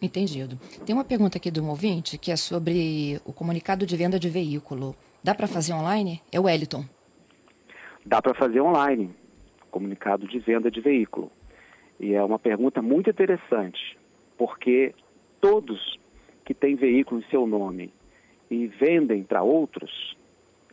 Entendido. 0.00 0.56
Tem 0.86 0.94
uma 0.94 1.04
pergunta 1.04 1.38
aqui 1.38 1.50
do 1.50 1.60
um 1.60 1.70
ouvinte 1.70 2.16
que 2.16 2.30
é 2.30 2.36
sobre 2.36 3.20
o 3.24 3.32
comunicado 3.32 3.84
de 3.84 3.96
venda 3.96 4.16
de 4.16 4.30
veículo. 4.30 4.94
Dá 5.24 5.34
para 5.34 5.48
fazer 5.48 5.72
online? 5.72 6.22
É 6.30 6.38
o 6.38 6.44
Wellington. 6.44 6.84
Dá 8.06 8.22
para 8.22 8.32
fazer 8.32 8.60
online, 8.60 9.10
comunicado 9.68 10.28
de 10.28 10.38
venda 10.38 10.70
de 10.70 10.80
veículo. 10.80 11.32
E 11.98 12.14
é 12.14 12.22
uma 12.22 12.38
pergunta 12.38 12.80
muito 12.80 13.10
interessante, 13.10 13.98
porque 14.38 14.94
todos 15.40 15.98
que 16.44 16.54
têm 16.54 16.76
veículo 16.76 17.20
em 17.20 17.28
seu 17.28 17.44
nome 17.44 17.92
e 18.48 18.68
vendem 18.68 19.24
para 19.24 19.42
outros 19.42 20.16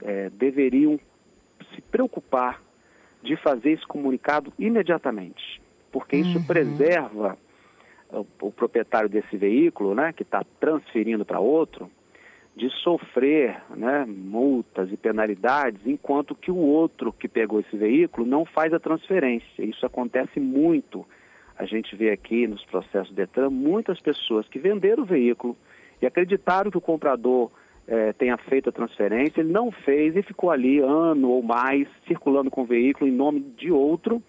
é, 0.04 0.30
deveriam 0.30 1.00
se 1.74 1.82
preocupar 1.82 2.62
de 3.22 3.36
fazer 3.36 3.72
esse 3.72 3.86
comunicado 3.86 4.54
imediatamente, 4.58 5.62
porque 5.92 6.16
isso 6.16 6.38
uhum. 6.38 6.44
preserva 6.46 7.38
o, 8.10 8.26
o, 8.42 8.52
proprietário 8.52 9.10
desse 9.10 9.38
veículo, 9.38 9.94
né, 9.94 10.14
que 10.14 10.24
está 10.24 10.44
transferindo 10.60 11.26
para 11.26 11.40
outro, 11.40 11.90
de 12.56 12.70
sofrer 12.82 13.62
né, 13.76 14.06
multas 14.08 14.92
e 14.92 14.98
penalidades, 14.98 15.82
enquanto 15.86 16.36
que 16.36 16.52
o 16.52 16.58
outro 16.58 17.14
que 17.14 17.28
pegou 17.28 17.60
esse 17.60 17.76
veículo 17.78 18.28
não 18.28 18.46
faz 18.46 18.74
a 18.74 18.80
transferência. 18.80 19.64
Isso 19.64 19.86
acontece 19.86 20.40
muito. 20.40 21.06
A 21.58 21.66
gente 21.66 21.96
vê 21.96 22.12
aqui 22.12 22.48
nos 22.48 22.64
processos 22.66 23.14
Detran 23.14 23.50
muitas 23.50 24.00
pessoas 24.02 24.48
que 24.48 24.60
venderam 24.60 25.04
o 25.04 25.06
veículo 25.06 25.56
e 26.02 26.06
acreditaram 26.06 26.72
que 26.72 26.78
o 26.78 26.82
comprador 26.82 27.52
é, 27.90 28.14
tenha 28.14 28.38
feito 28.38 28.70
a 28.70 28.72
transferência, 28.72 29.42
ele 29.42 29.52
não 29.52 29.72
fez 29.72 30.16
e 30.16 30.22
ficou 30.22 30.52
ali 30.52 30.78
ano 30.78 31.28
ou 31.28 31.42
mais 31.42 31.88
circulando 32.08 32.52
com 32.52 32.62
o 32.62 32.66
veículo 32.66 33.10
em 33.10 33.14
nome 33.14 33.40
de 33.58 33.72
outro, 33.72 34.22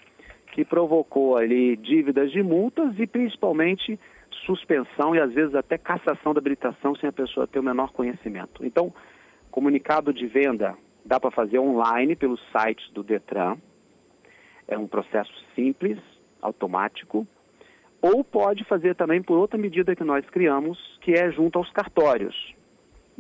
que 0.52 0.64
provocou 0.64 1.37
ali 1.37 1.76
dívidas 1.76 2.33
de 2.33 2.43
multas 2.43 2.99
e 2.99 3.07
principalmente 3.07 4.00
suspensão 4.47 5.14
e 5.14 5.21
às 5.21 5.33
vezes 5.35 5.55
até 5.55 5.76
cassação 5.76 6.33
da 6.33 6.38
habilitação 6.38 6.95
sem 6.97 7.11
a 7.11 7.12
pessoa 7.12 7.47
ter 7.47 7.59
o 7.59 7.62
menor 7.62 7.93
conhecimento. 7.93 8.64
Então, 8.64 8.93
comunicado 9.50 10.11
de 10.11 10.26
venda 10.26 10.75
dá 11.05 11.21
para 11.21 11.31
fazer 11.31 11.59
online 11.59 12.17
pelos 12.17 12.40
sites 12.50 12.90
do 12.93 13.02
Detran. 13.02 13.59
É 14.67 14.79
um 14.79 14.87
processo 14.87 15.33
simples, 15.55 15.99
automático, 16.40 17.26
ou 18.00 18.25
pode 18.25 18.64
fazer 18.64 18.95
também 18.95 19.23
por 19.23 19.37
outra 19.37 19.59
medida 19.59 19.95
que 19.95 20.05
nós 20.05 20.25
criamos, 20.31 20.79
que 21.02 21.12
é 21.12 21.31
junto 21.31 21.59
aos 21.59 21.71
cartórios 21.73 22.59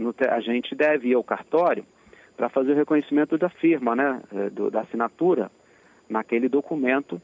no, 0.00 0.14
a 0.28 0.40
gente 0.40 0.74
deve 0.74 1.08
ir 1.08 1.14
ao 1.14 1.22
cartório 1.22 1.84
para 2.36 2.48
fazer 2.48 2.72
o 2.72 2.76
reconhecimento 2.76 3.36
da 3.36 3.48
firma, 3.48 3.94
né, 3.94 4.22
eh, 4.32 4.50
do, 4.50 4.70
da 4.70 4.80
assinatura 4.80 5.50
naquele 6.08 6.48
documento 6.48 7.20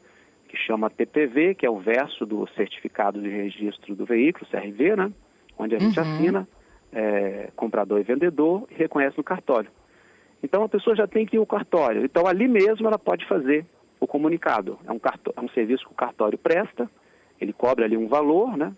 que 0.47 0.55
chama 0.55 0.89
TPV, 0.89 1.55
que 1.55 1.65
é 1.65 1.69
o 1.69 1.79
verso 1.79 2.25
do 2.25 2.47
certificado 2.55 3.21
de 3.21 3.27
registro 3.27 3.95
do 3.95 4.05
veículo, 4.05 4.45
CRV, 4.49 4.95
né, 4.95 5.11
onde 5.57 5.75
a 5.75 5.79
gente 5.79 5.99
uhum. 5.99 6.05
assina 6.05 6.47
é, 6.91 7.49
comprador 7.55 7.99
e 7.99 8.03
vendedor 8.03 8.67
e 8.71 8.75
reconhece 8.75 9.17
no 9.17 9.23
cartório. 9.23 9.69
Então 10.41 10.63
a 10.63 10.69
pessoa 10.69 10.95
já 10.95 11.07
tem 11.07 11.25
que 11.25 11.35
ir 11.35 11.39
ao 11.39 11.45
cartório. 11.45 12.05
Então 12.05 12.27
ali 12.27 12.47
mesmo 12.47 12.87
ela 12.87 12.99
pode 12.99 13.25
fazer 13.27 13.65
o 13.99 14.07
comunicado. 14.07 14.79
É 14.85 14.91
um, 14.91 14.99
é 15.35 15.41
um 15.41 15.49
serviço 15.49 15.85
que 15.85 15.91
o 15.91 15.95
cartório 15.95 16.37
presta, 16.37 16.89
ele 17.41 17.51
cobra 17.51 17.85
ali 17.85 17.97
um 17.97 18.07
valor, 18.07 18.55
né? 18.55 18.73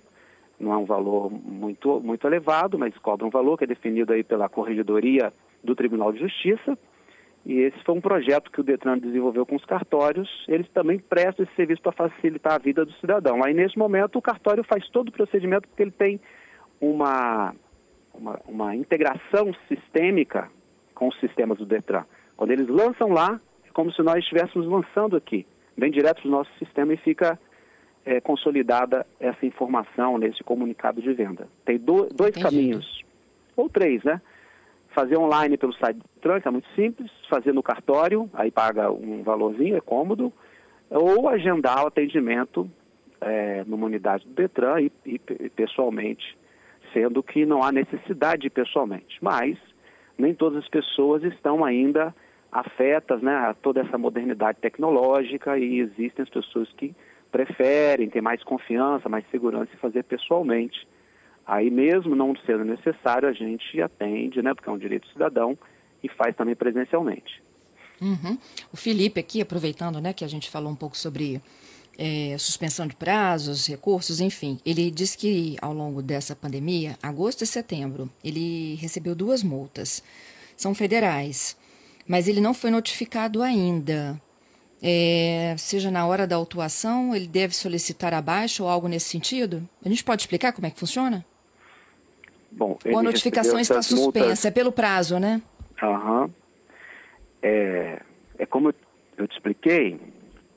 Não 0.59 0.73
é 0.73 0.77
um 0.77 0.85
valor 0.85 1.31
muito, 1.31 1.99
muito 2.01 2.27
elevado, 2.27 2.77
mas 2.77 2.97
cobra 2.97 3.25
um 3.25 3.29
valor 3.29 3.57
que 3.57 3.63
é 3.63 3.67
definido 3.67 4.13
aí 4.13 4.23
pela 4.23 4.49
Corregedoria 4.49 5.31
do 5.63 5.75
Tribunal 5.75 6.11
de 6.11 6.19
Justiça. 6.19 6.77
E 7.45 7.59
esse 7.61 7.81
foi 7.83 7.95
um 7.95 8.01
projeto 8.01 8.51
que 8.51 8.59
o 8.59 8.63
Detran 8.63 8.97
desenvolveu 8.97 9.45
com 9.45 9.55
os 9.55 9.63
cartórios. 9.65 10.29
Eles 10.47 10.67
também 10.69 10.99
prestam 10.99 11.45
esse 11.45 11.55
serviço 11.55 11.81
para 11.81 11.93
facilitar 11.93 12.53
a 12.53 12.57
vida 12.57 12.85
do 12.85 12.91
cidadão. 12.93 13.43
Aí, 13.43 13.53
nesse 13.53 13.77
momento, 13.77 14.17
o 14.17 14.21
cartório 14.21 14.63
faz 14.63 14.87
todo 14.89 15.07
o 15.07 15.13
procedimento 15.13 15.67
porque 15.67 15.83
ele 15.83 15.91
tem 15.91 16.19
uma, 16.81 17.55
uma, 18.13 18.39
uma 18.45 18.75
integração 18.75 19.53
sistêmica 19.67 20.49
com 20.93 21.07
os 21.07 21.19
sistemas 21.19 21.57
do 21.57 21.65
Detran. 21.65 22.03
Quando 22.35 22.51
eles 22.51 22.67
lançam 22.67 23.09
lá, 23.09 23.39
é 23.65 23.71
como 23.71 23.91
se 23.93 24.01
nós 24.01 24.17
estivéssemos 24.17 24.67
lançando 24.67 25.15
aqui, 25.15 25.47
bem 25.77 25.91
direto 25.91 26.23
do 26.23 26.29
nosso 26.29 26.51
sistema 26.59 26.93
e 26.93 26.97
fica 26.97 27.39
é, 28.09 28.19
consolidada 28.19 29.05
essa 29.19 29.45
informação 29.45 30.17
nesse 30.17 30.43
comunicado 30.43 30.99
de 30.99 31.13
venda. 31.13 31.47
Tem 31.63 31.77
do, 31.77 32.07
dois 32.07 32.31
Entendi. 32.31 32.41
caminhos, 32.43 33.05
ou 33.55 33.69
três, 33.69 34.03
né? 34.03 34.19
Fazer 34.95 35.15
online 35.15 35.55
pelo 35.57 35.71
site 35.73 35.97
do 35.97 36.41
que 36.41 36.47
é 36.47 36.51
muito 36.51 36.67
simples, 36.73 37.11
fazer 37.29 37.53
no 37.53 37.61
cartório, 37.61 38.27
aí 38.33 38.49
paga 38.49 38.91
um 38.91 39.21
valorzinho, 39.21 39.77
é 39.77 39.81
cômodo, 39.81 40.33
ou 40.89 41.29
agendar 41.29 41.83
o 41.83 41.87
atendimento 41.87 42.67
é, 43.21 43.63
numa 43.67 43.85
unidade 43.85 44.25
do 44.25 44.33
Detran 44.33 44.81
e, 44.81 44.91
e, 45.05 45.19
pessoalmente, 45.19 46.35
sendo 46.91 47.21
que 47.21 47.45
não 47.45 47.61
há 47.61 47.71
necessidade 47.71 48.41
de 48.41 48.49
pessoalmente. 48.49 49.19
Mas 49.21 49.55
nem 50.17 50.33
todas 50.33 50.63
as 50.63 50.67
pessoas 50.67 51.23
estão 51.23 51.63
ainda 51.63 52.11
afetas 52.51 53.21
né, 53.21 53.35
a 53.35 53.53
toda 53.53 53.81
essa 53.81 53.99
modernidade 53.99 54.57
tecnológica 54.59 55.59
e 55.59 55.79
existem 55.79 56.23
as 56.23 56.29
pessoas 56.29 56.67
que 56.73 56.95
preferem, 57.31 58.09
ter 58.09 58.21
mais 58.21 58.43
confiança, 58.43 59.09
mais 59.09 59.25
segurança 59.29 59.71
em 59.73 59.77
fazer 59.77 60.03
pessoalmente. 60.03 60.87
Aí 61.45 61.69
mesmo 61.69 62.15
não 62.15 62.35
sendo 62.45 62.63
necessário, 62.63 63.27
a 63.27 63.33
gente 63.33 63.81
atende, 63.81 64.41
né, 64.41 64.53
porque 64.53 64.69
é 64.69 64.71
um 64.71 64.77
direito 64.77 65.07
cidadão, 65.09 65.57
e 66.03 66.09
faz 66.09 66.35
também 66.35 66.55
presencialmente. 66.55 67.41
Uhum. 68.01 68.37
O 68.71 68.77
Felipe 68.77 69.19
aqui, 69.19 69.41
aproveitando 69.41 69.99
né, 69.99 70.13
que 70.13 70.23
a 70.23 70.27
gente 70.27 70.49
falou 70.49 70.71
um 70.71 70.75
pouco 70.75 70.97
sobre 70.97 71.41
é, 71.97 72.37
suspensão 72.37 72.87
de 72.87 72.95
prazos, 72.95 73.67
recursos, 73.67 74.21
enfim, 74.21 74.57
ele 74.65 74.89
disse 74.89 75.17
que 75.17 75.57
ao 75.61 75.73
longo 75.73 76.01
dessa 76.01 76.35
pandemia, 76.35 76.97
agosto 77.03 77.43
e 77.43 77.47
setembro, 77.47 78.09
ele 78.23 78.75
recebeu 78.75 79.13
duas 79.13 79.43
multas. 79.43 80.01
São 80.55 80.73
federais, 80.73 81.57
mas 82.07 82.27
ele 82.27 82.39
não 82.39 82.53
foi 82.53 82.71
notificado 82.71 83.41
ainda 83.41 84.19
é, 84.81 85.55
seja 85.57 85.91
na 85.91 86.05
hora 86.07 86.25
da 86.25 86.35
autuação, 86.35 87.15
ele 87.15 87.27
deve 87.27 87.53
solicitar 87.53 88.13
abaixo 88.13 88.63
ou 88.63 88.69
algo 88.69 88.87
nesse 88.87 89.09
sentido? 89.09 89.67
A 89.83 89.89
gente 89.89 90.03
pode 90.03 90.21
explicar 90.21 90.53
como 90.53 90.67
é 90.67 90.71
que 90.71 90.79
funciona? 90.79 91.25
Bom, 92.51 92.77
ou 92.85 92.99
a 92.99 93.03
notificação 93.03 93.59
está 93.59 93.81
suspensa, 93.81 94.19
multas... 94.19 94.45
é 94.45 94.51
pelo 94.51 94.71
prazo, 94.71 95.19
né? 95.19 95.41
Aham. 95.81 96.23
Uhum. 96.23 96.29
É, 97.41 98.01
é 98.37 98.45
como 98.45 98.73
eu 99.17 99.27
te 99.27 99.33
expliquei, 99.33 99.99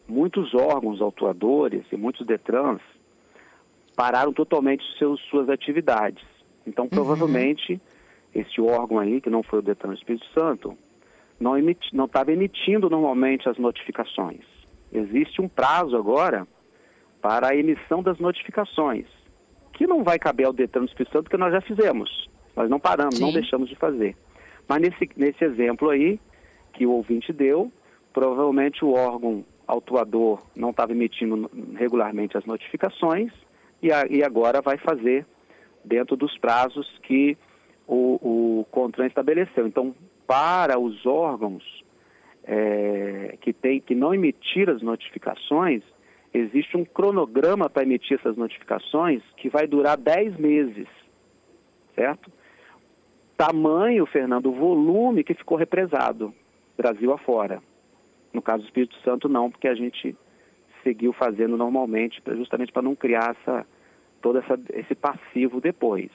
muitos 0.09 0.55
órgãos 0.55 1.01
autuadores 1.01 1.85
e 1.93 1.97
muitos 1.97 2.27
DETRANS 2.27 2.81
pararam 3.95 4.33
totalmente 4.33 4.83
seus, 4.99 5.21
suas 5.29 5.49
atividades. 5.49 6.25
Então, 6.67 6.89
provavelmente, 6.89 7.75
uhum. 7.75 7.81
esse 8.35 8.61
órgão 8.61 8.99
aí, 8.99 9.21
que 9.21 9.31
não 9.31 9.43
foi 9.43 9.59
o 9.59 9.63
Detran 9.63 9.95
Espírito 9.95 10.27
Santo, 10.33 10.77
não 11.43 12.05
estava 12.05 12.33
emitindo 12.33 12.89
normalmente 12.89 13.49
as 13.49 13.59
notificações. 13.59 14.41
Existe 14.93 15.41
um 15.41 15.49
prazo 15.49 15.97
agora 15.97 16.47
para 17.21 17.49
a 17.49 17.57
emissão 17.57 18.03
das 18.03 18.19
notificações, 18.19 19.07
que 19.73 19.87
não 19.87 20.03
vai 20.03 20.19
caber 20.19 20.47
ao 20.47 20.53
Detran 20.53 20.85
Espírito 20.85 21.13
Santo, 21.13 21.25
porque 21.25 21.37
nós 21.37 21.53
já 21.53 21.61
fizemos. 21.61 22.29
Nós 22.55 22.69
não 22.69 22.79
paramos, 22.79 23.17
Sim. 23.17 23.25
não 23.25 23.33
deixamos 23.33 23.69
de 23.69 23.77
fazer. 23.77 24.17
Mas 24.69 24.81
nesse, 24.81 25.09
nesse 25.17 25.45
exemplo 25.45 25.91
aí, 25.91 26.21
que 26.73 26.87
o 26.87 26.93
ouvinte 26.93 27.33
deu, 27.33 27.73
provavelmente 28.13 28.85
o 28.85 28.93
órgão 28.93 29.45
autuador 29.67 30.43
não 30.55 30.71
estava 30.71 30.93
emitindo 30.93 31.51
regularmente 31.75 32.37
as 32.37 32.45
notificações 32.45 33.33
e, 33.83 33.91
a, 33.93 34.07
e 34.09 34.23
agora 34.23 34.61
vai 34.61 34.77
fazer 34.79 35.27
dentro 35.85 36.17
dos 36.17 36.37
prazos 36.39 36.87
que 37.03 37.37
o, 37.87 38.61
o 38.61 38.65
CONTRAN 38.71 39.07
estabeleceu. 39.07 39.67
Então, 39.67 39.95
para 40.27 40.79
os 40.79 41.05
órgãos 41.07 41.63
é, 42.45 43.37
que, 43.41 43.53
tem, 43.53 43.81
que 43.81 43.95
não 43.95 44.15
emitir 44.15 44.69
as 44.69 44.83
notificações, 44.83 45.83
existe 46.33 46.77
um 46.77 46.85
cronograma 46.85 47.69
para 47.69 47.83
emitir 47.83 48.19
essas 48.19 48.37
notificações 48.37 49.23
que 49.37 49.49
vai 49.49 49.67
durar 49.67 49.97
10 49.97 50.37
meses, 50.37 50.89
certo? 51.95 52.31
Tamanho, 53.37 54.07
Fernando, 54.07 54.47
o 54.47 54.55
volume 54.55 55.25
que 55.25 55.35
ficou 55.35 55.57
represado, 55.59 56.35
Brasil 56.77 57.13
afora. 57.13 57.63
No 58.33 58.41
caso 58.41 58.63
do 58.63 58.67
Espírito 58.67 58.97
Santo, 59.05 59.29
não, 59.29 59.51
porque 59.51 59.69
a 59.69 59.75
gente 59.75 60.17
seguiu 60.83 61.13
fazendo 61.13 61.57
normalmente, 61.57 62.23
justamente 62.37 62.73
para 62.73 62.83
não 62.83 62.95
criar 62.95 63.37
essa, 63.39 63.67
todo 64.21 64.39
essa, 64.39 64.59
esse 64.75 64.95
passivo 64.95 65.61
depois. 65.61 66.11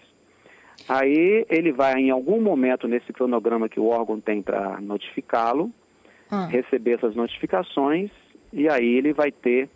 Aí 0.88 1.46
ele 1.50 1.72
vai, 1.72 1.96
em 1.96 2.12
algum 2.12 2.42
momento, 2.42 2.88
nesse 2.88 3.12
cronograma 3.12 3.68
que 3.68 3.80
o 3.80 3.88
órgão 3.88 4.20
tem 4.20 4.42
para 4.42 4.80
notificá-lo, 4.80 5.72
ah. 6.30 6.46
receber 6.46 6.94
essas 6.94 7.16
notificações, 7.16 8.12
e 8.54 8.70
aí 8.70 8.96
ele 8.96 9.14
vai 9.14 9.32
ter 9.32 9.70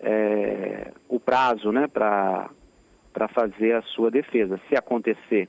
é, 0.00 0.92
o 1.08 1.20
prazo 1.20 1.70
né, 1.72 1.86
para 1.86 2.48
fazer 3.34 3.74
a 3.74 3.82
sua 3.82 4.10
defesa. 4.10 4.60
Se 4.68 4.76
acontecer 4.76 5.48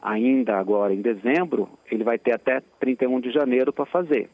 ainda 0.00 0.58
agora 0.58 0.92
em 0.92 1.00
dezembro, 1.00 1.68
ele 1.90 2.02
vai 2.02 2.18
ter 2.18 2.34
até 2.34 2.60
31 2.80 3.20
de 3.20 3.30
janeiro 3.30 3.72
para 3.72 3.86
fazer. 3.86 4.28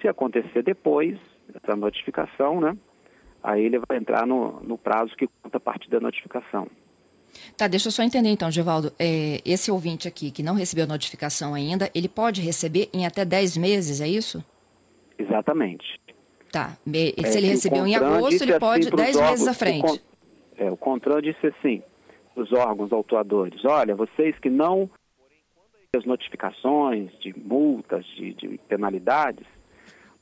Se 0.00 0.08
acontecer 0.08 0.62
depois, 0.62 1.18
essa 1.54 1.76
notificação, 1.76 2.60
né, 2.60 2.76
aí 3.42 3.64
ele 3.64 3.78
vai 3.86 3.98
entrar 3.98 4.26
no, 4.26 4.60
no 4.60 4.78
prazo 4.78 5.14
que 5.16 5.28
conta 5.42 5.58
a 5.58 5.60
partir 5.60 5.90
da 5.90 6.00
notificação. 6.00 6.68
Tá, 7.56 7.66
deixa 7.66 7.88
eu 7.88 7.92
só 7.92 8.02
entender 8.02 8.30
então, 8.30 8.50
Givaldo. 8.50 8.92
É, 8.98 9.40
esse 9.44 9.70
ouvinte 9.70 10.06
aqui 10.06 10.30
que 10.30 10.42
não 10.42 10.54
recebeu 10.54 10.86
notificação 10.86 11.54
ainda, 11.54 11.90
ele 11.94 12.08
pode 12.08 12.40
receber 12.40 12.88
em 12.92 13.06
até 13.06 13.24
10 13.24 13.56
meses, 13.56 14.00
é 14.00 14.08
isso? 14.08 14.44
Exatamente. 15.18 16.00
Tá. 16.50 16.76
Se 16.86 17.36
é, 17.36 17.38
ele 17.38 17.48
recebeu 17.48 17.86
em 17.86 17.94
agosto, 17.94 18.42
ele 18.42 18.58
pode 18.58 18.90
10 18.90 19.16
assim 19.16 19.30
meses 19.30 19.48
à 19.48 19.54
frente. 19.54 19.92
O, 19.92 20.00
é, 20.62 20.70
o 20.70 20.76
CONTRAN 20.76 21.20
disse 21.20 21.46
assim, 21.46 21.82
os 22.34 22.52
órgãos 22.52 22.92
autuadores, 22.92 23.64
olha, 23.64 23.94
vocês 23.94 24.38
que 24.38 24.48
não 24.48 24.90
as 25.96 26.04
notificações 26.04 27.10
de 27.20 27.34
multas, 27.36 28.04
de, 28.16 28.34
de 28.34 28.58
penalidades, 28.68 29.46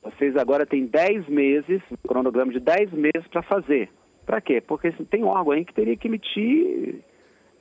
vocês 0.02 0.36
agora 0.36 0.64
têm 0.64 0.86
10 0.86 1.28
meses, 1.28 1.82
um 1.90 2.08
cronograma 2.08 2.52
de 2.52 2.60
10 2.60 2.92
meses 2.92 3.26
para 3.28 3.42
fazer. 3.42 3.90
Para 4.24 4.40
quê? 4.40 4.60
Porque 4.60 4.92
tem 5.10 5.24
órgão 5.24 5.52
aí 5.52 5.64
que 5.64 5.74
teria 5.74 5.96
que 5.96 6.06
emitir 6.06 7.00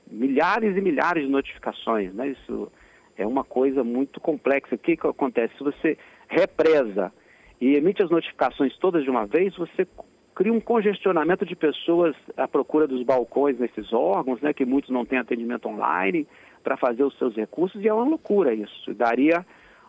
milhares 0.09 0.75
e 0.75 0.81
milhares 0.81 1.23
de 1.23 1.29
notificações, 1.29 2.13
né? 2.13 2.29
Isso 2.29 2.71
é 3.17 3.25
uma 3.25 3.43
coisa 3.43 3.83
muito 3.83 4.19
complexa. 4.19 4.75
O 4.75 4.77
que, 4.77 4.97
que 4.97 5.07
acontece? 5.07 5.57
Se 5.57 5.63
você 5.63 5.97
represa 6.27 7.11
e 7.59 7.75
emite 7.75 8.03
as 8.03 8.09
notificações 8.09 8.75
todas 8.77 9.03
de 9.03 9.09
uma 9.09 9.25
vez, 9.25 9.55
você 9.55 9.87
cria 10.33 10.51
um 10.51 10.59
congestionamento 10.59 11.45
de 11.45 11.55
pessoas 11.55 12.15
à 12.35 12.47
procura 12.47 12.85
dos 12.85 13.03
balcões 13.03 13.57
nesses 13.57 13.91
órgãos, 13.93 14.41
né? 14.41 14.53
Que 14.53 14.65
muitos 14.65 14.89
não 14.89 15.05
têm 15.05 15.19
atendimento 15.19 15.67
online 15.67 16.27
para 16.63 16.77
fazer 16.77 17.03
os 17.03 17.17
seus 17.17 17.35
recursos 17.35 17.81
e 17.83 17.87
é 17.87 17.93
uma 17.93 18.03
loucura 18.03 18.53
isso. 18.53 18.93
Daria 18.93 19.45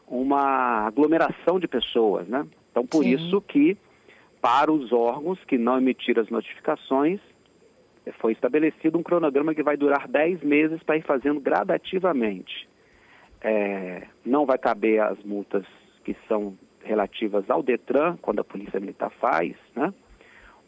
uma 0.07 0.87
aglomeração 0.87 1.59
de 1.59 1.67
pessoas, 1.67 2.29
né? 2.29 2.47
Então, 2.71 2.87
por 2.87 3.03
Sim. 3.03 3.15
isso 3.15 3.41
que 3.41 3.77
para 4.41 4.71
os 4.71 4.93
órgãos 4.93 5.43
que 5.45 5.59
não 5.59 5.79
emitiram 5.79 6.23
as 6.23 6.31
notificações, 6.31 7.19
foi 8.21 8.33
estabelecido 8.33 8.99
um 8.99 9.03
cronograma 9.03 9.55
que 9.55 9.63
vai 9.63 9.77
durar 9.77 10.09
10 10.09 10.43
meses 10.43 10.83
para 10.83 10.97
ir 10.97 11.03
fazendo 11.03 11.41
gradativamente. 11.41 12.69
É, 13.41 14.07
não 14.25 14.47
vai 14.47 14.59
caber 14.59 15.01
as 15.01 15.23
multas 15.25 15.65
que 16.05 16.17
são 16.29 16.57
relativas 16.83 17.49
ao 17.51 17.63
DETRAN, 17.63 18.17
quando 18.23 18.41
a 18.41 18.45
Polícia 18.45 18.79
Militar 18.79 19.11
faz, 19.21 19.55
né? 19.75 19.93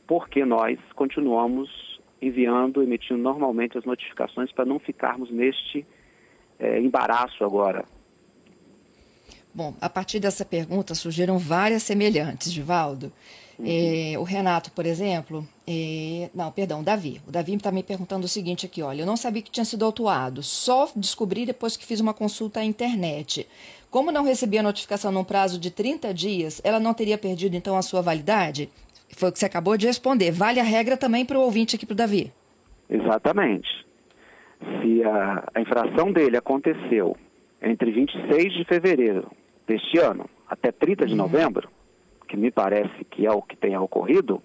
porque 0.07 0.45
nós 0.45 0.79
continuamos 0.95 2.01
enviando, 2.21 2.83
emitindo 2.83 3.23
normalmente 3.23 3.79
as 3.79 3.85
notificações 3.85 4.51
para 4.53 4.65
não 4.65 4.79
ficarmos 4.79 5.31
neste 5.31 5.87
é, 6.59 6.81
embaraço 6.81 7.45
agora 7.45 7.85
Bom, 9.59 9.75
a 9.81 9.89
partir 9.89 10.21
dessa 10.21 10.45
pergunta 10.45 10.95
surgiram 10.95 11.37
várias 11.37 11.83
semelhantes, 11.83 12.53
Givaldo. 12.53 13.13
Uhum. 13.59 13.67
É, 13.67 14.19
o 14.19 14.23
Renato, 14.23 14.71
por 14.71 14.87
exemplo, 14.87 15.47
é, 15.67 16.31
não, 16.33 16.51
perdão, 16.53 16.81
o 16.81 16.83
Davi. 16.85 17.21
O 17.27 17.33
Davi 17.33 17.55
está 17.55 17.73
me 17.73 17.83
perguntando 17.83 18.25
o 18.25 18.29
seguinte 18.29 18.65
aqui, 18.67 18.83
olha, 18.83 19.03
eu 19.03 19.07
não 19.07 19.17
sabia 19.17 19.43
que 19.43 19.51
tinha 19.51 19.65
sido 19.65 19.85
autuado, 19.85 20.43
só 20.43 20.89
descobri 20.95 21.45
depois 21.45 21.77
que 21.77 21.85
fiz 21.85 21.99
uma 21.99 22.15
consulta 22.15 22.61
à 22.61 22.65
internet. 22.65 23.49
Como 23.91 24.13
não 24.13 24.23
recebi 24.23 24.59
a 24.59 24.63
notificação 24.63 25.11
num 25.11 25.25
prazo 25.25 25.59
de 25.59 25.71
30 25.71 26.15
dias, 26.15 26.61
ela 26.63 26.79
não 26.79 26.95
teria 26.95 27.19
perdido 27.19 27.57
então 27.57 27.77
a 27.77 27.83
sua 27.83 28.01
validade? 28.01 28.71
Foi 29.17 29.31
o 29.31 29.33
que 29.33 29.39
você 29.39 29.47
acabou 29.47 29.77
de 29.77 29.87
responder. 29.87 30.31
Vale 30.31 30.61
a 30.61 30.65
regra 30.65 30.97
também 30.97 31.25
para 31.25 31.39
o 31.39 31.43
ouvinte 31.43 31.75
aqui 31.75 31.87
para 31.87 31.95
o 31.95 31.97
Davi. 31.97 32.33
Exatamente. 32.89 33.69
Se 34.61 35.03
a, 35.03 35.45
a 35.55 35.61
infração 35.61 36.13
dele 36.13 36.37
aconteceu 36.37 37.17
entre 37.63 37.91
26 37.91 38.53
de 38.53 38.65
fevereiro 38.65 39.31
deste 39.67 39.99
ano 39.99 40.29
até 40.49 40.71
30 40.71 41.07
de 41.07 41.13
uhum. 41.13 41.19
novembro, 41.19 41.69
que 42.29 42.37
me 42.37 42.51
parece 42.51 43.05
que 43.11 43.27
é 43.27 43.33
o 43.33 43.43
que 43.43 43.57
tenha 43.57 43.81
ocorrido, 43.81 44.41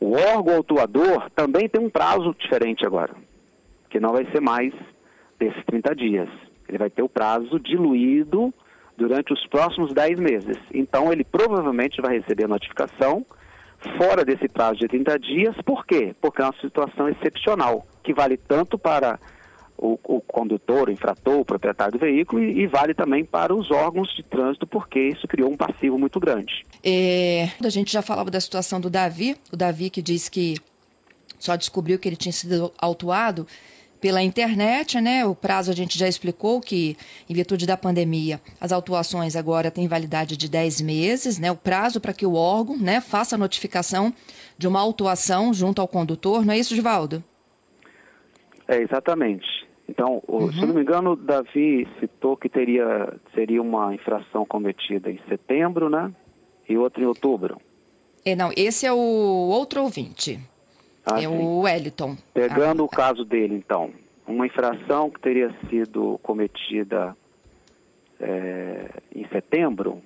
o 0.00 0.12
órgão 0.12 0.56
autuador 0.56 1.30
também 1.34 1.68
tem 1.68 1.80
um 1.80 1.90
prazo 1.90 2.34
diferente 2.38 2.86
agora, 2.86 3.14
que 3.90 4.00
não 4.00 4.12
vai 4.12 4.24
ser 4.32 4.40
mais 4.40 4.72
desses 5.38 5.64
30 5.66 5.94
dias. 5.94 6.28
Ele 6.68 6.78
vai 6.78 6.90
ter 6.90 7.02
o 7.02 7.08
prazo 7.08 7.60
diluído 7.60 8.52
durante 8.96 9.32
os 9.32 9.46
próximos 9.46 9.92
10 9.92 10.18
meses. 10.18 10.58
Então, 10.72 11.12
ele 11.12 11.24
provavelmente 11.24 12.00
vai 12.00 12.18
receber 12.18 12.44
a 12.44 12.48
notificação 12.48 13.24
fora 13.96 14.24
desse 14.24 14.48
prazo 14.48 14.80
de 14.80 14.88
30 14.88 15.18
dias. 15.18 15.56
Por 15.64 15.86
quê? 15.86 16.14
Porque 16.20 16.42
é 16.42 16.44
uma 16.44 16.54
situação 16.60 17.08
excepcional, 17.08 17.86
que 18.02 18.12
vale 18.12 18.36
tanto 18.36 18.78
para 18.78 19.18
o, 19.78 19.98
o, 20.02 20.20
condutor, 20.20 20.88
o 20.88 20.92
infrator, 20.92 21.38
o 21.38 21.44
proprietário 21.44 21.92
do 21.92 21.98
veículo 21.98 22.42
e, 22.42 22.62
e, 22.62 22.66
vale 22.66 22.92
também 22.92 23.24
para 23.24 23.54
os 23.54 23.70
órgãos 23.70 24.14
de 24.14 24.24
trânsito, 24.24 24.66
porque 24.66 24.98
isso 24.98 25.26
criou 25.28 25.50
um 25.50 25.56
passivo 25.56 25.96
muito 25.96 26.18
grande. 26.18 26.64
É, 26.82 27.48
a 27.64 27.68
gente 27.68 27.92
já 27.92 28.02
falava 28.02 28.30
da 28.30 28.40
situação 28.40 28.80
do 28.80 28.90
Davi, 28.90 29.36
o 29.52 29.56
Davi 29.56 29.88
que 29.88 30.02
diz 30.02 30.28
que 30.28 30.56
só 31.38 31.54
descobriu 31.54 31.98
que 31.98 32.08
ele 32.08 32.16
tinha 32.16 32.32
sido 32.32 32.72
autuado 32.76 33.46
pela 34.00 34.22
internet, 34.22 35.00
né? 35.00 35.24
O 35.24 35.34
prazo 35.34 35.70
a 35.70 35.74
gente 35.74 35.98
já 35.98 36.08
explicou 36.08 36.60
que, 36.60 36.96
em 37.28 37.34
virtude 37.34 37.66
da 37.66 37.76
pandemia, 37.76 38.40
as 38.60 38.72
autuações 38.72 39.34
agora 39.34 39.70
têm 39.70 39.88
validade 39.88 40.36
de 40.36 40.48
10 40.48 40.80
meses, 40.80 41.38
né? 41.38 41.50
O 41.50 41.56
prazo 41.56 42.00
para 42.00 42.12
que 42.12 42.26
o 42.26 42.34
órgão, 42.34 42.76
né, 42.76 43.00
faça 43.00 43.34
a 43.34 43.38
notificação 43.38 44.12
de 44.56 44.68
uma 44.68 44.80
autuação 44.80 45.52
junto 45.52 45.80
ao 45.80 45.88
condutor, 45.88 46.44
não 46.44 46.54
é 46.54 46.58
isso, 46.58 46.74
Givaldo? 46.74 47.22
É, 48.68 48.80
exatamente. 48.80 49.67
Então, 49.88 50.22
uhum. 50.28 50.52
se 50.52 50.60
não 50.66 50.74
me 50.74 50.82
engano, 50.82 51.12
o 51.12 51.16
Davi 51.16 51.88
citou 51.98 52.36
que 52.36 52.48
teria, 52.48 53.14
seria 53.34 53.62
uma 53.62 53.94
infração 53.94 54.44
cometida 54.44 55.10
em 55.10 55.18
setembro, 55.28 55.88
né? 55.88 56.12
E 56.68 56.76
outra 56.76 57.02
em 57.02 57.06
outubro. 57.06 57.58
É, 58.24 58.36
não, 58.36 58.50
esse 58.54 58.84
é 58.84 58.92
o 58.92 58.96
outro 58.96 59.80
ouvinte. 59.80 60.38
Ah, 61.06 61.16
é 61.16 61.22
sim. 61.22 61.26
o 61.26 61.60
Wellington. 61.60 62.18
Pegando 62.34 62.82
ah. 62.82 62.84
o 62.84 62.88
caso 62.88 63.24
dele, 63.24 63.54
então, 63.54 63.90
uma 64.26 64.46
infração 64.46 65.08
que 65.08 65.20
teria 65.20 65.50
sido 65.70 66.20
cometida 66.22 67.16
é, 68.20 68.90
em 69.16 69.26
setembro, 69.28 70.02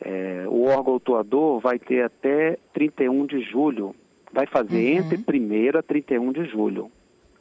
é, 0.00 0.46
o 0.48 0.64
órgão 0.64 0.94
autuador 0.94 1.60
vai 1.60 1.78
ter 1.78 2.02
até 2.02 2.58
31 2.72 3.26
de 3.26 3.42
julho, 3.42 3.94
vai 4.32 4.46
fazer 4.46 4.98
uhum. 4.98 5.12
entre 5.12 5.38
1 5.38 5.78
a 5.78 5.82
31 5.82 6.32
de 6.32 6.46
julho 6.46 6.90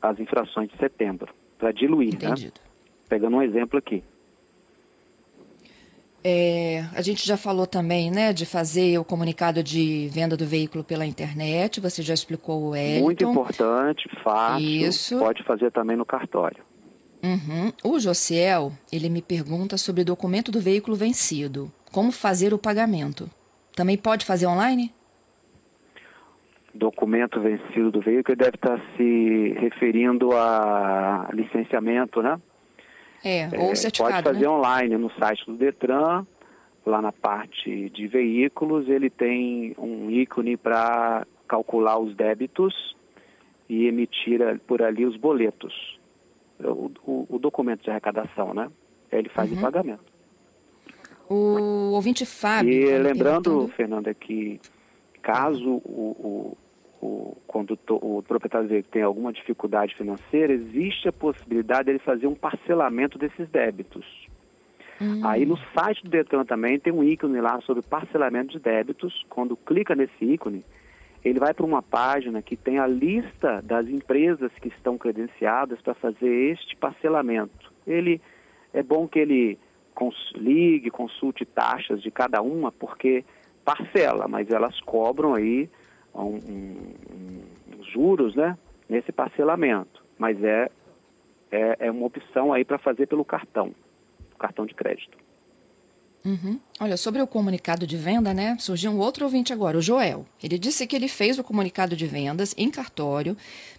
as 0.01 0.19
infrações 0.19 0.69
de 0.69 0.77
setembro, 0.77 1.33
para 1.57 1.71
diluir, 1.71 2.13
né? 2.13 2.15
Entendido. 2.15 2.59
né? 2.63 2.69
Pegando 3.07 3.37
um 3.37 3.41
exemplo 3.41 3.77
aqui. 3.77 4.03
É, 6.23 6.85
a 6.93 7.01
gente 7.01 7.25
já 7.25 7.35
falou 7.35 7.65
também, 7.65 8.11
né, 8.11 8.31
de 8.31 8.45
fazer 8.45 8.97
o 8.99 9.03
comunicado 9.03 9.63
de 9.63 10.07
venda 10.11 10.37
do 10.37 10.45
veículo 10.45 10.83
pela 10.83 11.05
internet. 11.05 11.79
Você 11.79 12.03
já 12.03 12.13
explicou 12.13 12.69
o 12.69 12.75
Elton. 12.75 13.03
Muito 13.03 13.23
importante, 13.23 14.07
fácil. 14.23 14.67
Isso. 14.67 15.17
Pode 15.17 15.43
fazer 15.43 15.71
também 15.71 15.97
no 15.97 16.05
cartório. 16.05 16.63
Uhum. 17.23 17.71
O 17.83 17.99
Josiel, 17.99 18.71
ele 18.91 19.09
me 19.09 19.21
pergunta 19.21 19.77
sobre 19.77 20.01
o 20.01 20.05
documento 20.05 20.51
do 20.51 20.59
veículo 20.59 20.95
vencido. 20.95 21.71
Como 21.91 22.11
fazer 22.11 22.53
o 22.53 22.57
pagamento? 22.57 23.29
Também 23.75 23.97
pode 23.97 24.25
fazer 24.25 24.45
online? 24.47 24.93
Documento 26.73 27.39
vencido 27.39 27.91
do 27.91 28.01
veículo 28.01 28.35
deve 28.35 28.55
estar 28.55 28.79
se 28.95 29.53
referindo 29.59 30.31
a 30.31 31.29
licenciamento, 31.33 32.21
né? 32.21 32.39
É, 33.23 33.49
ou 33.57 33.71
é, 33.71 33.75
certificado, 33.75 34.23
Pode 34.23 34.35
fazer 34.35 34.47
né? 34.47 34.49
online 34.49 34.97
no 34.97 35.11
site 35.11 35.45
do 35.45 35.55
Detran, 35.55 36.25
lá 36.85 37.01
na 37.01 37.11
parte 37.11 37.89
de 37.89 38.07
veículos, 38.07 38.87
ele 38.89 39.09
tem 39.09 39.75
um 39.77 40.09
ícone 40.09 40.57
para 40.57 41.25
calcular 41.47 41.99
os 41.99 42.15
débitos 42.15 42.95
e 43.69 43.85
emitir 43.85 44.39
por 44.65 44.81
ali 44.81 45.05
os 45.05 45.15
boletos. 45.17 45.99
O, 46.59 46.91
o, 47.05 47.27
o 47.29 47.39
documento 47.39 47.83
de 47.83 47.89
arrecadação, 47.89 48.53
né? 48.53 48.69
Ele 49.11 49.29
faz 49.29 49.51
uhum. 49.51 49.57
o 49.57 49.61
pagamento. 49.61 50.11
O 51.29 51.93
ouvinte 51.93 52.25
Fábio. 52.25 52.73
E 52.73 52.97
lembrando, 52.97 53.67
Fernanda, 53.69 54.13
que 54.13 54.59
caso 55.21 55.69
o, 55.69 56.57
o, 57.01 57.05
o, 57.05 57.37
condutor, 57.47 57.99
o 58.01 58.23
proprietário 58.23 58.67
do 58.67 58.71
veículo 58.71 58.91
tenha 58.91 59.05
alguma 59.05 59.31
dificuldade 59.31 59.95
financeira, 59.95 60.53
existe 60.53 61.07
a 61.07 61.13
possibilidade 61.13 61.85
dele 61.85 61.99
fazer 61.99 62.27
um 62.27 62.35
parcelamento 62.35 63.17
desses 63.17 63.49
débitos. 63.49 64.05
Hum. 65.01 65.21
Aí 65.25 65.45
no 65.45 65.57
site 65.73 66.03
do 66.03 66.09
Detran 66.09 66.45
também 66.45 66.79
tem 66.79 66.93
um 66.93 67.03
ícone 67.03 67.41
lá 67.41 67.59
sobre 67.61 67.81
parcelamento 67.81 68.51
de 68.53 68.59
débitos. 68.59 69.25
Quando 69.29 69.57
clica 69.57 69.95
nesse 69.95 70.23
ícone, 70.23 70.63
ele 71.23 71.39
vai 71.39 71.53
para 71.53 71.65
uma 71.65 71.81
página 71.81 72.41
que 72.41 72.55
tem 72.55 72.77
a 72.77 72.85
lista 72.85 73.61
das 73.63 73.87
empresas 73.87 74.51
que 74.61 74.67
estão 74.67 74.97
credenciadas 74.97 75.81
para 75.81 75.95
fazer 75.95 76.51
este 76.51 76.75
parcelamento. 76.75 77.71
Ele 77.85 78.21
é 78.73 78.83
bom 78.83 79.07
que 79.07 79.19
ele 79.19 79.59
cons 79.93 80.15
ligue, 80.35 80.89
consulte 80.89 81.45
taxas 81.45 82.01
de 82.01 82.09
cada 82.09 82.41
uma, 82.41 82.71
porque 82.71 83.23
parcela, 83.63 84.27
mas 84.27 84.49
elas 84.49 84.79
cobram 84.81 85.35
aí 85.35 85.69
um, 86.13 86.21
um, 86.23 86.93
um, 87.79 87.83
juros, 87.83 88.35
né, 88.35 88.57
nesse 88.89 89.11
parcelamento. 89.11 90.03
Mas 90.17 90.41
é, 90.43 90.69
é, 91.51 91.77
é 91.79 91.91
uma 91.91 92.05
opção 92.05 92.53
aí 92.53 92.65
para 92.65 92.77
fazer 92.77 93.07
pelo 93.07 93.25
cartão, 93.25 93.73
cartão 94.37 94.65
de 94.65 94.73
crédito. 94.73 95.17
Uhum. 96.23 96.59
Olha, 96.79 96.97
sobre 96.97 97.21
o 97.21 97.25
comunicado 97.25 97.87
de 97.87 97.97
venda, 97.97 98.31
né? 98.33 98.55
Surgiu 98.59 98.91
um 98.91 98.99
outro 98.99 99.25
ouvinte 99.25 99.51
agora, 99.51 99.77
o 99.77 99.81
Joel. 99.81 100.25
Ele 100.41 100.59
disse 100.59 100.85
que 100.85 100.95
ele 100.95 101.07
fez 101.07 101.39
o 101.39 101.43
comunicado 101.43 101.95
de 101.95 102.05
vendas 102.05 102.53
em 102.57 102.69
cartório. 102.69 103.35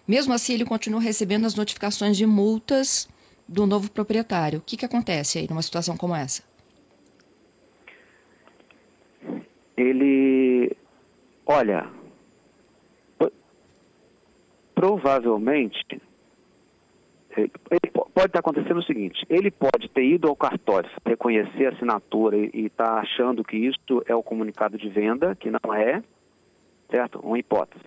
Mesmo 0.09 0.33
assim, 0.35 0.55
ele 0.55 0.65
continua 0.65 1.01
recebendo 1.01 1.47
as 1.47 1.55
notificações 1.55 2.17
de 2.17 2.27
multas 2.27 3.09
do 3.47 3.65
novo 3.65 3.91
proprietário. 3.91 4.59
O 4.59 4.63
que, 4.63 4.77
que 4.77 4.85
acontece 4.85 5.39
aí 5.39 5.47
numa 5.49 5.63
situação 5.63 5.97
como 5.97 6.17
essa? 6.17 6.43
Ele, 9.83 10.77
olha, 11.47 11.89
provavelmente 14.75 16.01
ele 17.37 17.91
pode 18.15 18.27
estar 18.27 18.41
acontecendo 18.41 18.79
o 18.79 18.83
seguinte: 18.83 19.25
ele 19.29 19.51
pode 19.51 19.89
ter 19.89 20.05
ido 20.05 20.29
ao 20.29 20.37
cartório, 20.37 20.91
reconhecer 21.07 21.67
a 21.67 21.71
assinatura 21.71 22.37
e 22.37 22.67
estar 22.67 22.85
tá 22.85 23.01
achando 23.01 23.43
que 23.43 23.57
isso 23.57 24.03
é 24.07 24.15
o 24.15 24.23
comunicado 24.23 24.77
de 24.77 24.89
venda, 24.89 25.35
que 25.35 25.51
não 25.51 25.75
é, 25.75 26.03
certo? 26.91 27.19
Uma 27.21 27.39
hipótese. 27.39 27.85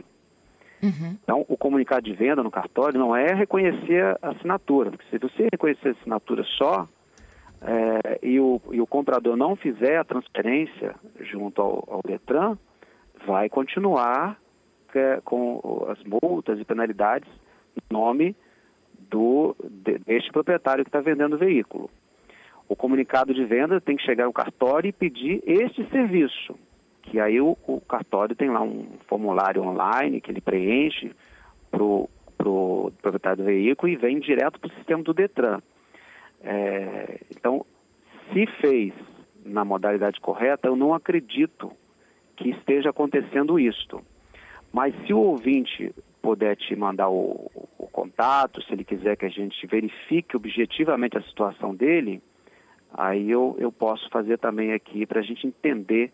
Uhum. 0.82 1.18
Então, 1.24 1.46
o 1.48 1.58
comunicado 1.58 2.06
de 2.06 2.14
venda 2.14 2.44
no 2.44 2.52
cartório 2.52 3.00
não 3.00 3.16
é 3.16 3.34
reconhecer 3.34 4.18
a 4.22 4.30
assinatura, 4.30 4.92
porque 4.92 5.06
se 5.10 5.18
você 5.18 5.48
reconhecer 5.52 5.90
a 5.90 5.92
assinatura 5.92 6.44
só 6.58 6.88
é, 7.66 8.20
e, 8.22 8.40
o, 8.40 8.62
e 8.72 8.80
o 8.80 8.88
comprador 8.88 9.36
não 9.36 9.56
fizer 9.56 9.98
a 9.98 10.04
transferência 10.04 10.96
junto 11.20 11.62
ao, 11.62 11.84
ao 11.88 12.02
Detran, 12.06 12.58
vai 13.26 13.50
continuar 13.50 14.40
é, 14.94 15.20
com 15.26 15.88
as 15.90 16.02
multas 16.04 16.60
e 16.60 16.64
penalidades 16.64 17.30
em 17.76 17.94
nome 17.94 18.36
do, 19.10 19.56
de, 19.64 19.98
deste 20.00 20.32
proprietário 20.32 20.86
que 20.86 20.90
está 20.90 21.02
vendendo 21.02 21.34
o 21.34 21.40
veículo. 21.40 21.90
O 22.68 22.76
comunicado 22.76 23.34
de 23.34 23.44
venda 23.46 23.82
tem 23.82 23.96
que 23.98 24.04
chegar 24.04 24.26
ao 24.26 24.34
cartório 24.34 24.90
e 24.90 24.94
pedir 24.94 25.44
este 25.46 25.88
serviço 25.90 26.56
que 27.06 27.20
aí 27.20 27.40
o, 27.40 27.58
o 27.68 27.80
cartório 27.82 28.36
tem 28.36 28.50
lá 28.50 28.62
um 28.62 28.88
formulário 29.08 29.64
online 29.64 30.20
que 30.20 30.32
ele 30.32 30.42
preenche 30.42 31.12
para 31.70 31.84
o 31.84 32.10
pro 32.38 32.92
proprietário 33.02 33.38
do 33.38 33.46
veículo 33.46 33.92
e 33.92 33.96
vem 33.96 34.20
direto 34.20 34.60
para 34.60 34.68
o 34.68 34.74
sistema 34.74 35.04
do 35.04 35.14
Detran. 35.14 35.62
É, 36.46 37.22
então, 37.36 37.66
se 38.32 38.46
fez 38.62 38.94
na 39.44 39.66
modalidade 39.66 40.20
correta, 40.22 40.68
eu 40.68 40.76
não 40.76 40.94
acredito 40.94 41.72
que 42.38 42.50
esteja 42.50 42.92
acontecendo 42.92 43.60
isto. 43.60 44.02
Mas 44.72 44.94
se 45.06 45.14
o 45.14 45.20
ouvinte 45.20 45.94
puder 46.22 46.56
te 46.56 46.76
mandar 46.76 47.10
o, 47.10 47.52
o, 47.78 47.88
contato, 47.88 48.62
se 48.64 48.74
ele 48.74 48.84
quiser 48.84 49.16
que 49.16 49.26
a 49.26 49.30
gente 49.30 49.66
verifique 49.68 50.36
objetivamente 50.36 51.18
a 51.18 51.22
situação 51.22 51.74
dele, 51.74 52.22
aí 52.94 53.32
eu, 53.32 53.56
eu 53.60 53.72
posso 53.72 54.08
fazer 54.10 54.38
também 54.38 54.74
aqui 54.74 55.06
para 55.06 55.22
a 55.22 55.24
gente 55.24 55.48
entender 55.48 56.12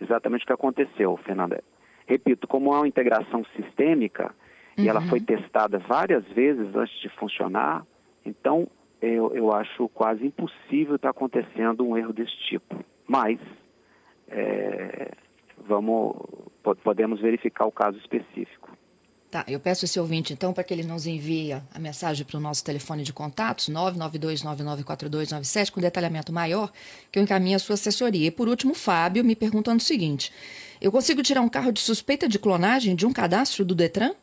exatamente 0.00 0.44
o 0.44 0.46
que 0.46 0.52
aconteceu, 0.52 1.16
Fernanda. 1.18 1.62
Repito, 2.06 2.48
como 2.48 2.72
há 2.72 2.80
uma 2.80 2.88
integração 2.88 3.44
sistêmica 3.56 4.34
uhum. 4.76 4.84
e 4.84 4.88
ela 4.88 5.02
foi 5.02 5.18
uhum. 5.18 5.24
testada 5.24 5.78
várias 5.78 6.24
vezes 6.28 6.74
antes 6.74 6.98
de 7.00 7.08
funcionar, 7.10 7.84
então 8.24 8.68
eu, 9.00 9.34
eu 9.34 9.52
acho 9.52 9.88
quase 9.90 10.26
impossível 10.26 10.96
estar 10.96 11.10
acontecendo 11.10 11.84
um 11.84 11.96
erro 11.96 12.12
desse 12.12 12.36
tipo. 12.48 12.84
Mas 13.06 13.38
é, 14.28 15.12
vamos, 15.66 16.16
podemos 16.82 17.20
verificar 17.20 17.66
o 17.66 17.72
caso 17.72 17.96
específico. 17.98 18.76
Tá, 19.30 19.44
eu 19.46 19.60
peço 19.60 19.84
esse 19.84 20.00
ouvinte, 20.00 20.32
então, 20.32 20.54
para 20.54 20.64
que 20.64 20.72
ele 20.72 20.82
nos 20.82 21.06
envie 21.06 21.52
a 21.52 21.78
mensagem 21.78 22.24
para 22.24 22.38
o 22.38 22.40
nosso 22.40 22.64
telefone 22.64 23.02
de 23.02 23.12
contatos, 23.12 23.68
992994297, 23.68 25.70
com 25.70 25.82
detalhamento 25.82 26.32
maior, 26.32 26.72
que 27.12 27.18
eu 27.18 27.22
encaminho 27.22 27.56
a 27.56 27.58
sua 27.58 27.74
assessoria. 27.74 28.28
E, 28.28 28.30
por 28.30 28.48
último, 28.48 28.72
Fábio 28.72 29.22
me 29.22 29.36
perguntando 29.36 29.76
o 29.76 29.84
seguinte, 29.84 30.32
eu 30.80 30.90
consigo 30.90 31.22
tirar 31.22 31.42
um 31.42 31.48
carro 31.48 31.70
de 31.70 31.80
suspeita 31.80 32.26
de 32.26 32.38
clonagem 32.38 32.96
de 32.96 33.04
um 33.04 33.12
cadastro 33.12 33.66
do 33.66 33.74
Detran? 33.74 34.14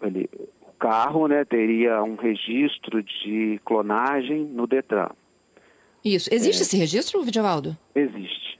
Ele, 0.00 0.30
o 0.60 0.72
carro 0.90 1.28
né, 1.28 1.44
teria 1.44 2.02
um 2.02 2.16
registro 2.16 3.02
de 3.02 3.60
clonagem 3.64 4.44
no 4.44 4.66
Detran. 4.66 5.10
Isso. 6.04 6.32
Existe 6.32 6.60
é, 6.60 6.62
esse 6.62 6.76
registro, 6.76 7.22
Vidivaldo? 7.22 7.76
Existe. 7.94 8.58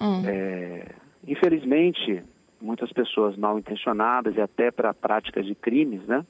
Hum. 0.00 0.22
É, 0.26 0.86
infelizmente 1.26 2.22
muitas 2.60 2.92
pessoas 2.92 3.36
mal 3.36 3.58
intencionadas 3.58 4.36
e 4.36 4.40
até 4.40 4.70
para 4.70 4.92
práticas 4.92 5.46
de 5.46 5.54
crimes, 5.54 6.04
né? 6.06 6.26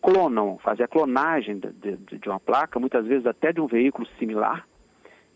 Clonam, 0.00 0.58
fazem 0.58 0.84
a 0.84 0.88
clonagem 0.88 1.58
de, 1.58 1.70
de, 1.70 2.18
de, 2.18 2.28
uma 2.28 2.40
placa, 2.40 2.80
muitas 2.80 3.06
vezes 3.06 3.24
até 3.26 3.52
de 3.52 3.60
um 3.60 3.68
veículo 3.68 4.06
similar, 4.18 4.66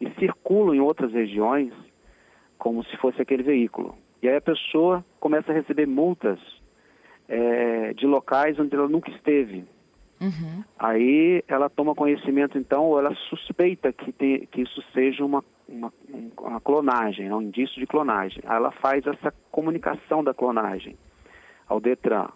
e 0.00 0.10
circulam 0.18 0.74
em 0.74 0.80
outras 0.80 1.12
regiões 1.12 1.72
como 2.58 2.84
se 2.84 2.96
fosse 2.96 3.22
aquele 3.22 3.44
veículo. 3.44 3.96
E 4.20 4.28
aí 4.28 4.36
a 4.36 4.40
pessoa 4.40 5.04
começa 5.20 5.52
a 5.52 5.54
receber 5.54 5.86
multas 5.86 6.40
é, 7.28 7.94
de 7.94 8.06
locais 8.06 8.58
onde 8.58 8.74
ela 8.74 8.88
nunca 8.88 9.10
esteve. 9.10 9.64
Uhum. 10.20 10.64
Aí 10.78 11.44
ela 11.46 11.68
toma 11.68 11.94
conhecimento, 11.94 12.56
então, 12.56 12.84
ou 12.84 12.98
ela 12.98 13.14
suspeita 13.28 13.92
que, 13.92 14.12
tem, 14.12 14.46
que 14.46 14.62
isso 14.62 14.82
seja 14.92 15.24
uma 15.24 15.44
uma, 15.68 15.92
uma 16.38 16.60
clonagem, 16.60 17.32
um 17.32 17.42
indício 17.42 17.78
de 17.78 17.86
clonagem. 17.86 18.42
Aí 18.46 18.56
ela 18.56 18.70
faz 18.70 19.04
essa 19.06 19.32
comunicação 19.50 20.22
da 20.22 20.32
clonagem 20.32 20.96
ao 21.68 21.80
Detran. 21.80 22.28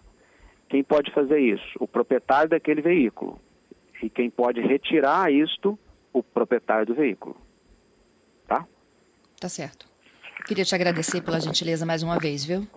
Quem 0.69 0.83
pode 0.83 1.11
fazer 1.11 1.39
isso? 1.39 1.77
O 1.79 1.87
proprietário 1.87 2.49
daquele 2.49 2.81
veículo. 2.81 3.39
E 4.01 4.09
quem 4.09 4.29
pode 4.29 4.61
retirar 4.61 5.31
isto? 5.31 5.77
O 6.13 6.21
proprietário 6.21 6.85
do 6.85 6.95
veículo. 6.95 7.35
Tá? 8.47 8.65
Tá 9.39 9.49
certo. 9.49 9.85
Queria 10.45 10.65
te 10.65 10.73
agradecer 10.73 11.21
pela 11.21 11.39
gentileza 11.39 11.85
mais 11.85 12.03
uma 12.03 12.17
vez, 12.17 12.43
viu? 12.43 12.67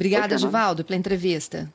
Obrigada, 0.00 0.38
Givaldo, 0.38 0.84
pela 0.84 0.98
entrevista. 0.98 1.70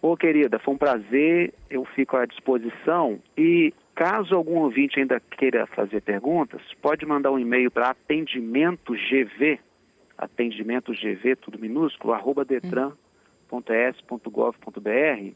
Ô, 0.00 0.16
querida, 0.16 0.58
foi 0.58 0.74
um 0.74 0.78
prazer. 0.78 1.52
Eu 1.68 1.84
fico 1.84 2.16
à 2.16 2.24
disposição. 2.24 3.18
E 3.36 3.72
Caso 3.98 4.34
algum 4.36 4.60
ouvinte 4.60 5.00
ainda 5.00 5.18
queira 5.18 5.66
fazer 5.66 6.00
perguntas, 6.02 6.62
pode 6.80 7.04
mandar 7.04 7.32
um 7.32 7.38
e-mail 7.38 7.68
para 7.68 7.90
atendimento 7.90 8.92
GV, 8.92 9.58
atendimento 10.16 10.92
GV, 10.92 11.34
tudo 11.34 11.58
minúsculo, 11.58 12.12
arroba 12.12 12.44
detran.es.gov.br 12.44 15.32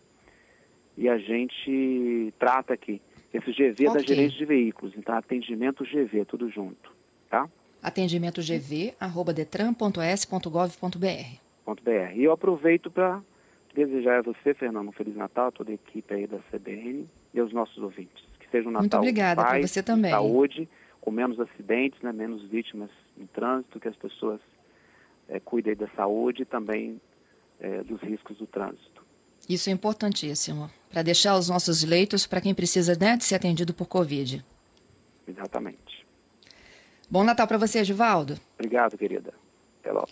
e 0.97 1.09
a 1.09 1.19
gente 1.19 2.33
trata 2.39 2.75
aqui. 2.75 3.03
Esse 3.35 3.51
GV 3.51 3.89
okay. 3.89 3.95
da 3.95 3.99
gerência 3.99 4.39
de 4.39 4.45
veículos, 4.45 4.95
então 4.97 5.17
atendimento 5.17 5.83
GV, 5.83 6.25
tudo 6.25 6.49
junto, 6.49 6.93
tá? 7.29 7.49
Atendimento 7.83 8.41
GV, 8.41 8.95
detran.s.gov.br. 11.67 12.17
E 12.17 12.25
eu 12.25 12.33
aproveito 12.33 12.91
para 12.91 13.23
desejar 13.75 14.19
a 14.19 14.23
você, 14.23 14.55
Fernando, 14.55 14.89
um 14.89 14.93
Feliz 14.93 15.17
Natal, 15.17 15.49
a 15.49 15.53
toda 15.53 15.71
a 15.71 15.75
equipe 15.75 16.15
aí 16.15 16.27
da 16.27 16.39
CBN 16.51 17.09
e 17.33 17.41
aos 17.41 17.53
nossos 17.53 17.79
ouvintes. 17.79 18.23
Que 18.39 18.49
seja 18.51 18.69
um 18.69 18.73
Natal 18.73 18.83
Muito 18.83 18.97
obrigada 18.97 19.43
para 19.43 19.61
você 19.61 19.83
também. 19.83 20.11
saúde, 20.11 20.69
com 21.01 21.11
menos 21.11 21.39
acidentes, 21.41 22.01
né, 22.03 22.13
menos 22.13 22.43
vítimas 22.45 22.91
no 23.17 23.27
trânsito, 23.29 23.81
que 23.81 23.89
as 23.89 23.97
pessoas 23.97 24.41
é, 25.29 25.41
cuidem 25.41 25.75
da 25.75 25.89
saúde 25.97 26.43
e 26.43 26.45
também 26.45 27.01
é, 27.61 27.83
dos 27.83 28.01
riscos 28.01 28.37
do 28.39 28.47
trânsito. 28.47 29.03
Isso 29.49 29.69
é 29.69 29.73
importantíssimo, 29.73 30.71
para 30.91 31.03
deixar 31.03 31.37
os 31.37 31.49
nossos 31.49 31.83
leitos 31.83 32.27
para 32.27 32.41
quem 32.41 32.55
precisa 32.55 32.97
né, 32.99 33.17
de 33.17 33.25
ser 33.25 33.35
atendido 33.35 33.75
por 33.75 33.87
Covid. 33.89 34.45
Exatamente. 35.27 36.07
Bom 37.11 37.25
Natal 37.25 37.47
para 37.47 37.59
você, 37.59 37.85
Givaldo. 37.85 38.39
Obrigado, 38.55 38.97
querida. 38.97 39.35
Até 39.81 39.93
logo. 39.93 40.09